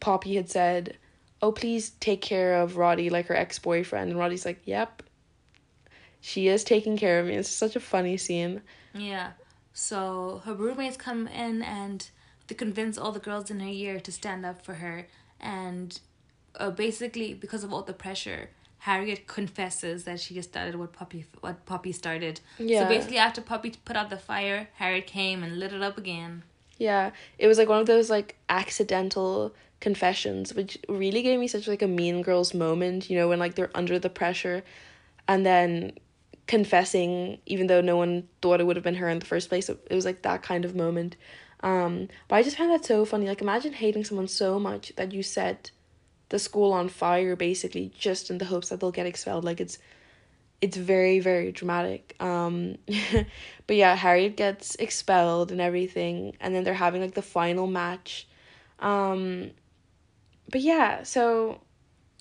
Poppy 0.00 0.36
had 0.36 0.50
said, 0.50 0.96
"Oh, 1.42 1.52
please 1.52 1.90
take 2.00 2.20
care 2.20 2.60
of 2.60 2.76
Roddy 2.76 3.10
like 3.10 3.26
her 3.26 3.36
ex-boyfriend." 3.36 4.10
And 4.10 4.18
Roddy's 4.18 4.46
like, 4.46 4.60
"Yep." 4.64 5.02
She 6.20 6.48
is 6.48 6.64
taking 6.64 6.96
care 6.96 7.20
of 7.20 7.26
me. 7.26 7.36
It's 7.36 7.48
such 7.48 7.76
a 7.76 7.80
funny 7.80 8.16
scene. 8.16 8.62
Yeah. 8.94 9.32
So 9.72 10.42
her 10.44 10.54
roommates 10.54 10.96
come 10.96 11.28
in 11.28 11.62
and 11.62 12.08
they 12.48 12.54
convince 12.54 12.98
all 12.98 13.12
the 13.12 13.20
girls 13.20 13.50
in 13.50 13.60
her 13.60 13.68
year 13.68 14.00
to 14.00 14.10
stand 14.10 14.44
up 14.44 14.64
for 14.64 14.74
her. 14.74 15.06
And 15.40 15.98
uh, 16.56 16.70
basically, 16.70 17.34
because 17.34 17.62
of 17.62 17.72
all 17.72 17.82
the 17.82 17.92
pressure, 17.92 18.50
Harriet 18.78 19.26
confesses 19.26 20.04
that 20.04 20.20
she 20.20 20.34
just 20.34 20.50
started 20.50 20.74
what 20.76 20.92
Poppy 20.92 21.26
what 21.40 21.64
Poppy 21.66 21.92
started. 21.92 22.40
Yeah. 22.58 22.82
So 22.82 22.88
basically, 22.88 23.18
after 23.18 23.40
Poppy 23.40 23.74
put 23.84 23.96
out 23.96 24.10
the 24.10 24.18
fire, 24.18 24.68
Harriet 24.74 25.06
came 25.06 25.42
and 25.42 25.58
lit 25.58 25.72
it 25.72 25.82
up 25.82 25.98
again. 25.98 26.42
Yeah, 26.78 27.10
it 27.38 27.46
was 27.48 27.58
like 27.58 27.68
one 27.68 27.80
of 27.80 27.86
those 27.86 28.08
like 28.08 28.36
accidental 28.48 29.54
confessions, 29.80 30.54
which 30.54 30.78
really 30.88 31.22
gave 31.22 31.38
me 31.38 31.48
such 31.48 31.68
like 31.68 31.82
a 31.82 31.88
Mean 31.88 32.22
Girls 32.22 32.54
moment. 32.54 33.10
You 33.10 33.18
know, 33.18 33.28
when 33.28 33.38
like 33.38 33.54
they're 33.54 33.70
under 33.74 33.98
the 33.98 34.10
pressure, 34.10 34.64
and 35.26 35.44
then 35.44 35.92
confessing, 36.48 37.38
even 37.46 37.66
though 37.68 37.80
no 37.80 37.96
one 37.96 38.26
thought 38.42 38.60
it 38.60 38.64
would 38.64 38.74
have 38.76 38.82
been 38.82 38.96
her 38.96 39.08
in 39.08 39.20
the 39.20 39.26
first 39.26 39.48
place. 39.48 39.68
It, 39.68 39.78
was 39.90 40.04
like 40.04 40.22
that 40.22 40.42
kind 40.42 40.64
of 40.64 40.74
moment. 40.74 41.14
Um, 41.60 42.08
but 42.26 42.36
I 42.36 42.42
just 42.42 42.56
found 42.56 42.70
that 42.70 42.84
so 42.84 43.04
funny. 43.04 43.28
Like, 43.28 43.42
imagine 43.42 43.74
hating 43.74 44.04
someone 44.04 44.28
so 44.28 44.58
much 44.58 44.92
that 44.96 45.12
you 45.12 45.22
set 45.22 45.70
the 46.30 46.38
school 46.38 46.72
on 46.72 46.88
fire, 46.88 47.36
basically, 47.36 47.92
just 47.96 48.30
in 48.30 48.38
the 48.38 48.46
hopes 48.46 48.70
that 48.70 48.80
they'll 48.80 48.90
get 48.90 49.06
expelled. 49.06 49.44
Like, 49.44 49.60
it's 49.60 49.78
it's 50.60 50.76
very 50.76 51.20
very 51.20 51.52
dramatic 51.52 52.16
um 52.20 52.76
but 53.66 53.76
yeah 53.76 53.94
harriet 53.94 54.36
gets 54.36 54.74
expelled 54.76 55.52
and 55.52 55.60
everything 55.60 56.36
and 56.40 56.54
then 56.54 56.64
they're 56.64 56.74
having 56.74 57.00
like 57.00 57.14
the 57.14 57.22
final 57.22 57.66
match 57.66 58.26
um 58.80 59.50
but 60.50 60.60
yeah 60.60 61.02
so 61.02 61.60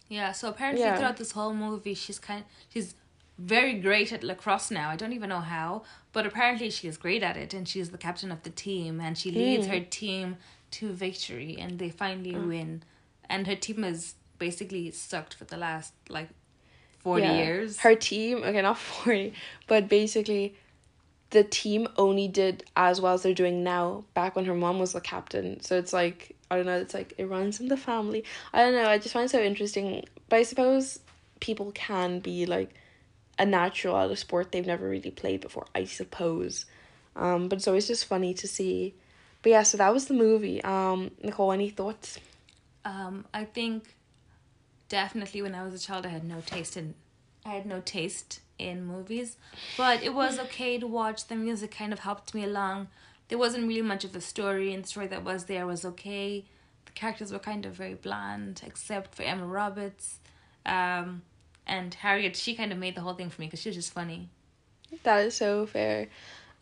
Yeah. 0.09 0.31
So 0.31 0.49
apparently, 0.49 0.81
Yeah. 0.81 0.97
throughout 0.97 1.17
this 1.17 1.31
whole 1.33 1.53
movie, 1.53 1.93
she's 1.93 2.19
kind 2.19 2.45
she's 2.69 2.95
very 3.37 3.73
great 3.73 4.11
at 4.13 4.23
lacrosse 4.23 4.71
now. 4.71 4.89
I 4.89 4.95
don't 4.95 5.13
even 5.13 5.29
know 5.29 5.41
how, 5.41 5.83
but 6.13 6.25
apparently 6.25 6.69
she 6.69 6.87
is 6.87 6.97
great 6.97 7.23
at 7.23 7.37
it, 7.37 7.53
and 7.53 7.67
she's 7.67 7.89
the 7.91 7.97
captain 7.97 8.31
of 8.31 8.43
the 8.43 8.49
team, 8.49 8.99
and 8.99 9.17
she 9.17 9.31
leads 9.31 9.67
her 9.67 9.79
team 9.79 10.37
to 10.71 10.91
victory, 10.91 11.57
and 11.59 11.77
they 11.79 11.89
finally 11.89 12.35
win. 12.47 12.83
And 13.29 13.47
her 13.47 13.55
team 13.55 13.83
is 13.83 14.15
basically 14.39 14.91
sucked 14.91 15.33
for 15.33 15.45
the 15.45 15.57
last 15.57 15.93
like 16.09 16.29
forty 17.07 17.23
yeah. 17.23 17.37
years. 17.37 17.79
her 17.79 17.95
team 17.95 18.43
okay 18.43 18.61
not 18.61 18.77
40 19.05 19.33
but 19.67 19.87
basically 19.87 20.53
the 21.29 21.43
team 21.43 21.87
only 21.95 22.27
did 22.27 22.65
as 22.75 22.99
well 22.99 23.13
as 23.13 23.23
they're 23.23 23.33
doing 23.33 23.63
now 23.63 24.03
back 24.13 24.35
when 24.35 24.45
her 24.45 24.53
mom 24.53 24.79
was 24.79 24.93
the 24.93 25.01
captain. 25.01 25.61
So 25.61 25.77
it's 25.77 25.93
like 25.93 26.35
i 26.51 26.55
don't 26.55 26.65
know 26.65 26.77
it's 26.77 26.93
like 26.93 27.13
it 27.17 27.25
runs 27.25 27.61
in 27.61 27.69
the 27.69 27.77
family. 27.77 28.25
I 28.53 28.59
don't 28.63 28.73
know 28.73 28.89
i 28.89 28.97
just 28.97 29.13
find 29.13 29.25
it 29.25 29.29
so 29.29 29.41
interesting 29.41 30.03
but 30.27 30.35
i 30.37 30.43
suppose 30.43 30.99
people 31.39 31.71
can 31.71 32.19
be 32.19 32.45
like 32.45 32.73
a 33.39 33.45
natural 33.45 33.95
at 33.97 34.11
a 34.11 34.15
sport 34.17 34.51
they've 34.51 34.65
never 34.65 34.89
really 34.89 35.11
played 35.11 35.39
before 35.41 35.65
i 35.73 35.85
suppose. 35.85 36.65
Um 37.15 37.47
but 37.47 37.59
it's 37.59 37.69
always 37.69 37.87
just 37.87 38.03
funny 38.05 38.33
to 38.33 38.47
see. 38.49 38.95
But 39.41 39.49
yeah 39.55 39.63
so 39.63 39.77
that 39.77 39.93
was 39.93 40.07
the 40.07 40.13
movie. 40.13 40.61
Um 40.63 41.11
nicole 41.23 41.53
any 41.53 41.69
thoughts? 41.69 42.19
Um, 42.85 43.25
I 43.33 43.43
think 43.43 43.83
definitely 44.89 45.41
when 45.41 45.55
I 45.55 45.63
was 45.63 45.73
a 45.73 45.79
child, 45.79 46.05
I 46.05 46.09
had 46.09 46.23
no 46.23 46.41
taste 46.45 46.77
in, 46.77 46.95
I 47.45 47.49
had 47.51 47.65
no 47.65 47.81
taste 47.81 48.41
in 48.59 48.85
movies, 48.85 49.37
but 49.77 50.03
it 50.03 50.13
was 50.13 50.39
okay 50.39 50.77
to 50.79 50.87
watch. 50.87 51.27
The 51.27 51.35
music 51.35 51.71
kind 51.71 51.93
of 51.93 51.99
helped 51.99 52.33
me 52.33 52.43
along. 52.43 52.87
There 53.29 53.37
wasn't 53.37 53.67
really 53.67 53.81
much 53.81 54.03
of 54.03 54.15
a 54.15 54.21
story, 54.21 54.73
and 54.73 54.83
the 54.83 54.87
story 54.87 55.07
that 55.07 55.23
was 55.23 55.45
there 55.45 55.67
was 55.67 55.85
okay. 55.85 56.45
The 56.85 56.91
characters 56.93 57.31
were 57.31 57.39
kind 57.39 57.65
of 57.65 57.73
very 57.73 57.93
bland, 57.93 58.61
except 58.65 59.15
for 59.15 59.23
Emma 59.23 59.45
Roberts, 59.45 60.19
um, 60.65 61.21
and 61.65 61.93
Harriet. 61.93 62.35
She 62.35 62.55
kind 62.55 62.71
of 62.71 62.77
made 62.77 62.95
the 62.95 63.01
whole 63.01 63.13
thing 63.13 63.29
for 63.29 63.41
me 63.41 63.47
because 63.47 63.61
she 63.61 63.69
was 63.69 63.75
just 63.75 63.93
funny. 63.93 64.29
That 65.03 65.25
is 65.25 65.35
so 65.35 65.65
fair. 65.65 66.07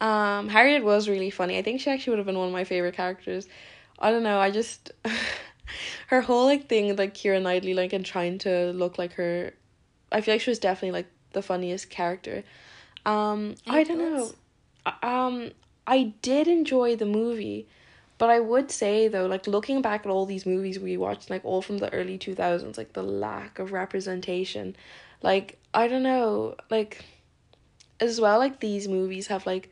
Um, 0.02 0.50
Harriet 0.50 0.84
was 0.84 1.08
really 1.08 1.30
funny. 1.30 1.58
I 1.58 1.62
think 1.62 1.80
she 1.80 1.90
actually 1.90 2.12
would 2.12 2.20
have 2.20 2.26
been 2.26 2.38
one 2.38 2.48
of 2.48 2.54
my 2.54 2.64
favorite 2.64 2.96
characters. 2.96 3.48
I 4.00 4.12
don't 4.12 4.24
know. 4.24 4.40
I 4.40 4.52
just 4.52 4.92
her 6.08 6.22
whole 6.22 6.46
like 6.46 6.68
thing, 6.68 6.96
like 6.96 7.14
Keira 7.14 7.42
Knightley, 7.42 7.74
like 7.74 7.94
and 7.94 8.06
trying 8.06 8.38
to 8.40 8.72
look 8.72 8.98
like 8.98 9.14
her. 9.14 9.54
I 10.12 10.22
feel 10.22 10.36
like 10.36 10.42
she 10.42 10.52
was 10.52 10.60
definitely 10.60 10.92
like 10.92 11.08
the 11.34 11.42
funniest 11.42 11.90
character. 11.90 12.44
Um, 13.06 13.56
Any 13.68 13.78
I 13.78 13.84
don't 13.84 13.98
know. 13.98 14.32
Um, 15.04 15.52
I 15.88 16.14
did 16.22 16.48
enjoy 16.48 16.96
the 16.96 17.06
movie, 17.06 17.68
but 18.18 18.30
I 18.30 18.40
would 18.40 18.72
say 18.72 19.08
though, 19.08 19.26
like 19.26 19.48
looking 19.48 19.82
back 19.82 20.06
at 20.06 20.12
all 20.12 20.26
these 20.26 20.46
movies 20.46 20.80
we 20.80 20.98
watched, 20.98 21.30
like 21.30 21.44
all 21.44 21.62
from 21.62 21.78
the 21.78 21.92
early 21.94 22.18
two 22.18 22.36
thousands, 22.36 22.78
like 22.78 22.94
the 22.94 23.04
lack 23.04 23.60
of 23.60 23.72
representation, 23.72 24.76
like 25.22 25.60
I 25.74 25.88
don't 25.88 26.04
know, 26.04 26.56
like 26.70 27.04
as 28.00 28.20
well 28.20 28.40
like 28.40 28.60
these 28.60 28.88
movies 28.88 29.28
have 29.28 29.46
like 29.46 29.72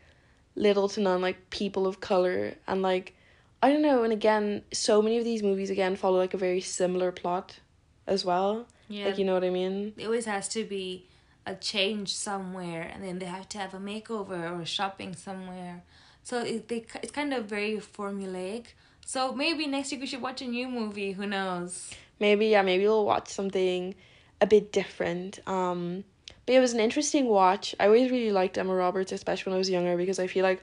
little 0.56 0.88
to 0.88 1.02
none 1.02 1.22
like 1.22 1.50
people 1.50 1.88
of 1.88 2.00
color 2.00 2.54
and 2.68 2.82
like 2.82 3.16
I 3.64 3.72
don't 3.72 3.82
know 3.82 4.04
and 4.04 4.12
again 4.12 4.64
so 4.74 5.02
many 5.02 5.18
of 5.18 5.24
these 5.24 5.42
movies 5.42 5.70
again 5.70 5.96
follow 5.96 6.18
like 6.18 6.34
a 6.34 6.38
very 6.38 6.60
similar 6.60 7.14
plot 7.14 7.60
as 8.06 8.26
well. 8.26 8.68
Yeah, 8.90 9.06
like 9.06 9.18
you 9.18 9.24
know 9.24 9.34
what 9.34 9.46
I 9.46 9.52
mean? 9.52 9.94
It 9.98 10.06
always 10.06 10.26
has 10.26 10.50
to 10.50 10.66
be 10.66 11.08
a 11.46 11.56
change 11.56 12.14
somewhere 12.14 12.92
and 12.94 13.02
then 13.02 13.20
they 13.20 13.26
have 13.26 13.48
to 13.50 13.58
have 13.58 13.74
a 13.74 13.80
makeover 13.80 14.60
or 14.60 14.66
shopping 14.66 15.16
somewhere. 15.16 15.82
So 16.24 16.40
it, 16.40 16.68
they, 16.68 16.86
it's 17.02 17.14
kind 17.14 17.34
of 17.34 17.46
very 17.46 17.78
formulaic. 17.78 18.66
So 19.06 19.32
maybe 19.32 19.66
next 19.66 19.92
week 19.92 20.02
we 20.02 20.08
should 20.08 20.22
watch 20.22 20.42
a 20.42 20.48
new 20.48 20.68
movie. 20.68 21.14
Who 21.14 21.26
knows? 21.26 21.90
Maybe 22.20 22.48
yeah 22.48 22.64
maybe 22.64 22.84
we'll 22.84 23.06
watch 23.06 23.30
something 23.30 23.96
a 24.42 24.46
bit 24.46 24.74
different. 24.74 25.40
Um 25.48 26.04
but 26.46 26.56
it 26.56 26.60
was 26.60 26.74
an 26.74 26.82
interesting 26.82 27.28
watch. 27.28 27.74
I 27.80 27.86
always 27.86 28.12
really 28.12 28.34
liked 28.34 28.58
Emma 28.58 28.76
Roberts 28.76 29.14
especially 29.14 29.52
when 29.52 29.56
I 29.56 29.60
was 29.60 29.70
younger 29.70 29.96
because 29.96 30.20
I 30.20 30.28
feel 30.28 30.44
like 30.44 30.62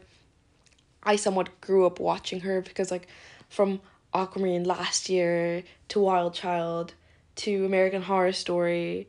I 1.02 1.16
somewhat 1.16 1.60
grew 1.60 1.86
up 1.86 2.00
watching 2.00 2.40
her 2.40 2.60
because 2.60 2.90
like 2.90 3.06
from 3.48 3.80
Aquamarine 4.14 4.64
last 4.64 5.08
year 5.08 5.62
to 5.88 6.00
Wild 6.00 6.34
Child 6.34 6.94
to 7.36 7.64
American 7.64 8.02
Horror 8.02 8.32
Story 8.32 9.08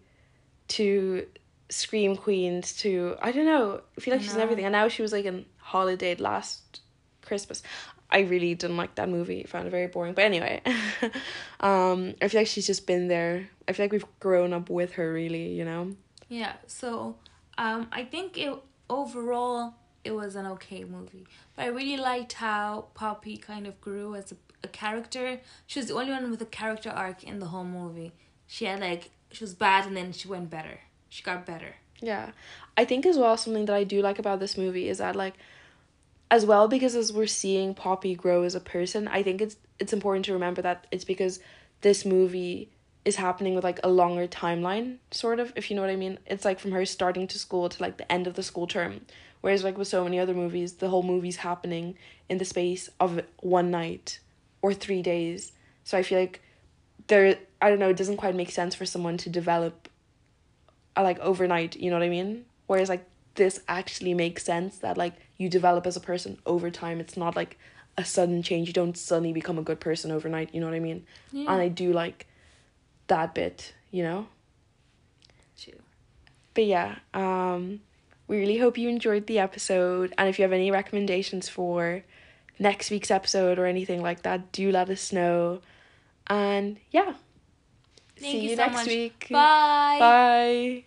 to 0.70 1.26
Scream 1.70 2.16
Queens 2.16 2.74
to 2.78 3.16
I 3.22 3.32
don't 3.32 3.46
know 3.46 3.82
I 3.98 4.02
feel 4.02 4.14
like 4.14 4.22
I 4.22 4.24
she's 4.26 4.36
in 4.36 4.42
everything 4.42 4.66
and 4.66 4.74
now 4.74 4.88
she 4.88 5.02
was 5.02 5.12
like 5.12 5.26
in 5.26 5.46
Holidate 5.58 6.20
last 6.20 6.82
Christmas 7.22 7.64
I 8.14 8.20
really 8.22 8.56
didn't 8.56 8.76
like 8.76 8.96
that 8.96 9.08
movie. 9.08 9.46
I 9.46 9.48
found 9.48 9.68
it 9.68 9.70
very 9.70 9.88
boring. 9.88 10.14
But 10.14 10.26
anyway, 10.26 10.62
um, 11.62 12.14
I 12.22 12.28
feel 12.28 12.42
like 12.42 12.48
she's 12.48 12.68
just 12.68 12.86
been 12.86 13.08
there 13.08 13.48
I 13.68 13.74
feel 13.74 13.86
like 13.86 13.94
we've 13.94 14.20
grown 14.20 14.52
up 14.52 14.70
with 14.70 14.94
her 14.94 15.14
really, 15.14 15.54
you 15.54 15.66
know? 15.66 15.96
Yeah, 16.30 16.54
so 16.68 17.16
um 17.58 17.88
I 17.92 18.04
think 18.04 18.38
it 18.38 18.54
overall 18.90 19.76
it 20.04 20.12
was 20.12 20.36
an 20.36 20.46
okay 20.48 20.84
movie. 20.84 21.26
But 21.56 21.64
I 21.64 21.68
really 21.68 21.98
liked 21.98 22.34
how 22.34 22.88
Poppy 22.94 23.38
kind 23.38 23.68
of 23.68 23.80
grew 23.82 24.16
as 24.16 24.32
a, 24.32 24.36
a 24.64 24.68
character. 24.68 25.40
She 25.68 25.80
was 25.80 25.88
the 25.88 25.96
only 25.96 26.12
one 26.12 26.30
with 26.32 26.42
a 26.42 26.46
character 26.46 26.90
arc 26.90 27.24
in 27.24 27.40
the 27.40 27.48
whole 27.48 27.64
movie. 27.64 28.14
She 28.48 28.66
had 28.66 28.80
like 28.80 29.12
she 29.32 29.44
was 29.44 29.54
bad 29.54 29.86
and 29.86 29.96
then 29.96 30.12
she 30.12 30.28
went 30.28 30.50
better. 30.50 30.82
She 31.10 31.24
got 31.24 31.46
better. 31.46 31.76
Yeah. 32.02 32.32
I 32.78 32.86
think 32.86 33.06
as 33.06 33.18
well 33.18 33.38
something 33.38 33.66
that 33.66 33.76
I 33.76 33.84
do 33.84 34.02
like 34.02 34.20
about 34.20 34.40
this 34.40 34.58
movie 34.58 34.90
is 34.90 34.98
that 34.98 35.16
like 35.16 35.36
as 36.30 36.46
well 36.46 36.68
because 36.68 36.96
as 36.96 37.12
we're 37.12 37.28
seeing 37.28 37.76
Poppy 37.76 38.16
grow 38.16 38.44
as 38.44 38.56
a 38.56 38.60
person, 38.60 39.08
I 39.08 39.24
think 39.24 39.42
it's 39.42 39.58
it's 39.80 39.94
important 39.94 40.26
to 40.26 40.34
remember 40.34 40.62
that 40.62 40.88
it's 40.92 41.06
because 41.06 41.40
this 41.82 42.06
movie 42.06 42.70
is 43.04 43.16
happening 43.16 43.56
with 43.56 43.64
like 43.64 43.80
a 43.84 43.90
longer 43.90 44.28
timeline, 44.28 44.98
sort 45.10 45.40
of, 45.40 45.52
if 45.56 45.70
you 45.70 45.76
know 45.76 45.82
what 45.82 45.90
I 45.90 45.96
mean. 45.96 46.20
It's 46.26 46.46
like 46.46 46.60
from 46.60 46.72
her 46.72 46.86
starting 46.86 47.28
to 47.28 47.40
school 47.40 47.68
to 47.68 47.82
like 47.82 47.98
the 47.98 48.10
end 48.12 48.28
of 48.28 48.36
the 48.36 48.44
school 48.44 48.68
term. 48.68 49.02
Whereas 49.42 49.64
like 49.64 49.78
with 49.78 49.88
so 49.88 50.04
many 50.04 50.20
other 50.20 50.34
movies, 50.34 50.74
the 50.74 50.90
whole 50.90 51.04
movie's 51.04 51.38
happening 51.38 51.98
in 52.30 52.38
the 52.38 52.46
space 52.46 52.90
of 53.00 53.22
one 53.40 53.72
night 53.72 54.20
or 54.62 54.74
three 54.74 55.02
days. 55.02 55.52
So 55.84 55.98
I 55.98 56.04
feel 56.04 56.20
like 56.20 56.42
there 57.08 57.38
I 57.62 57.70
don't 57.70 57.80
know, 57.80 57.90
it 57.90 57.98
doesn't 57.98 58.18
quite 58.18 58.36
make 58.36 58.52
sense 58.52 58.76
for 58.76 58.86
someone 58.86 59.18
to 59.18 59.30
develop 59.30 59.90
uh, 60.96 61.04
like 61.04 61.20
overnight, 61.20 61.76
you 61.76 61.90
know 61.90 61.98
what 61.98 62.06
I 62.06 62.10
mean? 62.10 62.46
Whereas 62.68 62.90
like 62.90 63.06
this 63.36 63.62
actually 63.68 64.14
makes 64.14 64.44
sense 64.44 64.78
that 64.80 64.98
like 64.98 65.14
you 65.38 65.50
develop 65.50 65.88
as 65.88 65.96
a 65.96 66.02
person 66.02 66.38
over 66.46 66.70
time. 66.70 67.00
It's 67.00 67.18
not 67.18 67.36
like 67.36 67.58
a 67.98 68.06
sudden 68.06 68.44
change. 68.44 68.68
You 68.68 68.74
don't 68.74 68.98
suddenly 68.98 69.34
become 69.34 69.58
a 69.58 69.64
good 69.64 69.80
person 69.80 70.12
overnight, 70.12 70.54
you 70.54 70.62
know 70.62 70.68
what 70.68 70.76
I 70.76 70.80
mean? 70.80 71.06
Yeah. 71.32 71.52
And 71.52 71.62
I 71.62 71.68
do 71.68 71.94
like 71.94 72.28
that 73.08 73.34
bit, 73.34 73.74
you 73.90 74.04
know? 74.04 74.28
True. 75.60 75.74
But 76.54 76.66
yeah, 76.66 76.96
um 77.14 77.82
we 78.32 78.40
really 78.40 78.58
hope 78.58 78.78
you 78.78 78.88
enjoyed 78.88 79.28
the 79.28 79.40
episode 79.40 80.14
and 80.18 80.30
if 80.30 80.40
you 80.40 80.44
have 80.44 80.54
any 80.54 80.72
recommendations 80.72 81.50
for 81.50 82.02
next 82.58 82.90
week's 82.90 83.12
episode 83.12 83.60
or 83.60 83.66
anything 83.66 84.02
like 84.02 84.24
that, 84.24 84.54
do 84.54 84.72
let 84.72 84.90
us 84.90 85.12
know. 85.12 85.60
And 86.28 86.78
yeah. 86.92 87.14
Thank 88.16 88.32
See 88.32 88.38
you 88.44 88.50
you 88.52 88.56
so 88.56 88.62
next 88.64 88.74
much. 88.74 88.88
week. 88.88 89.28
Bye. 89.30 89.98
Bye. 90.00 90.84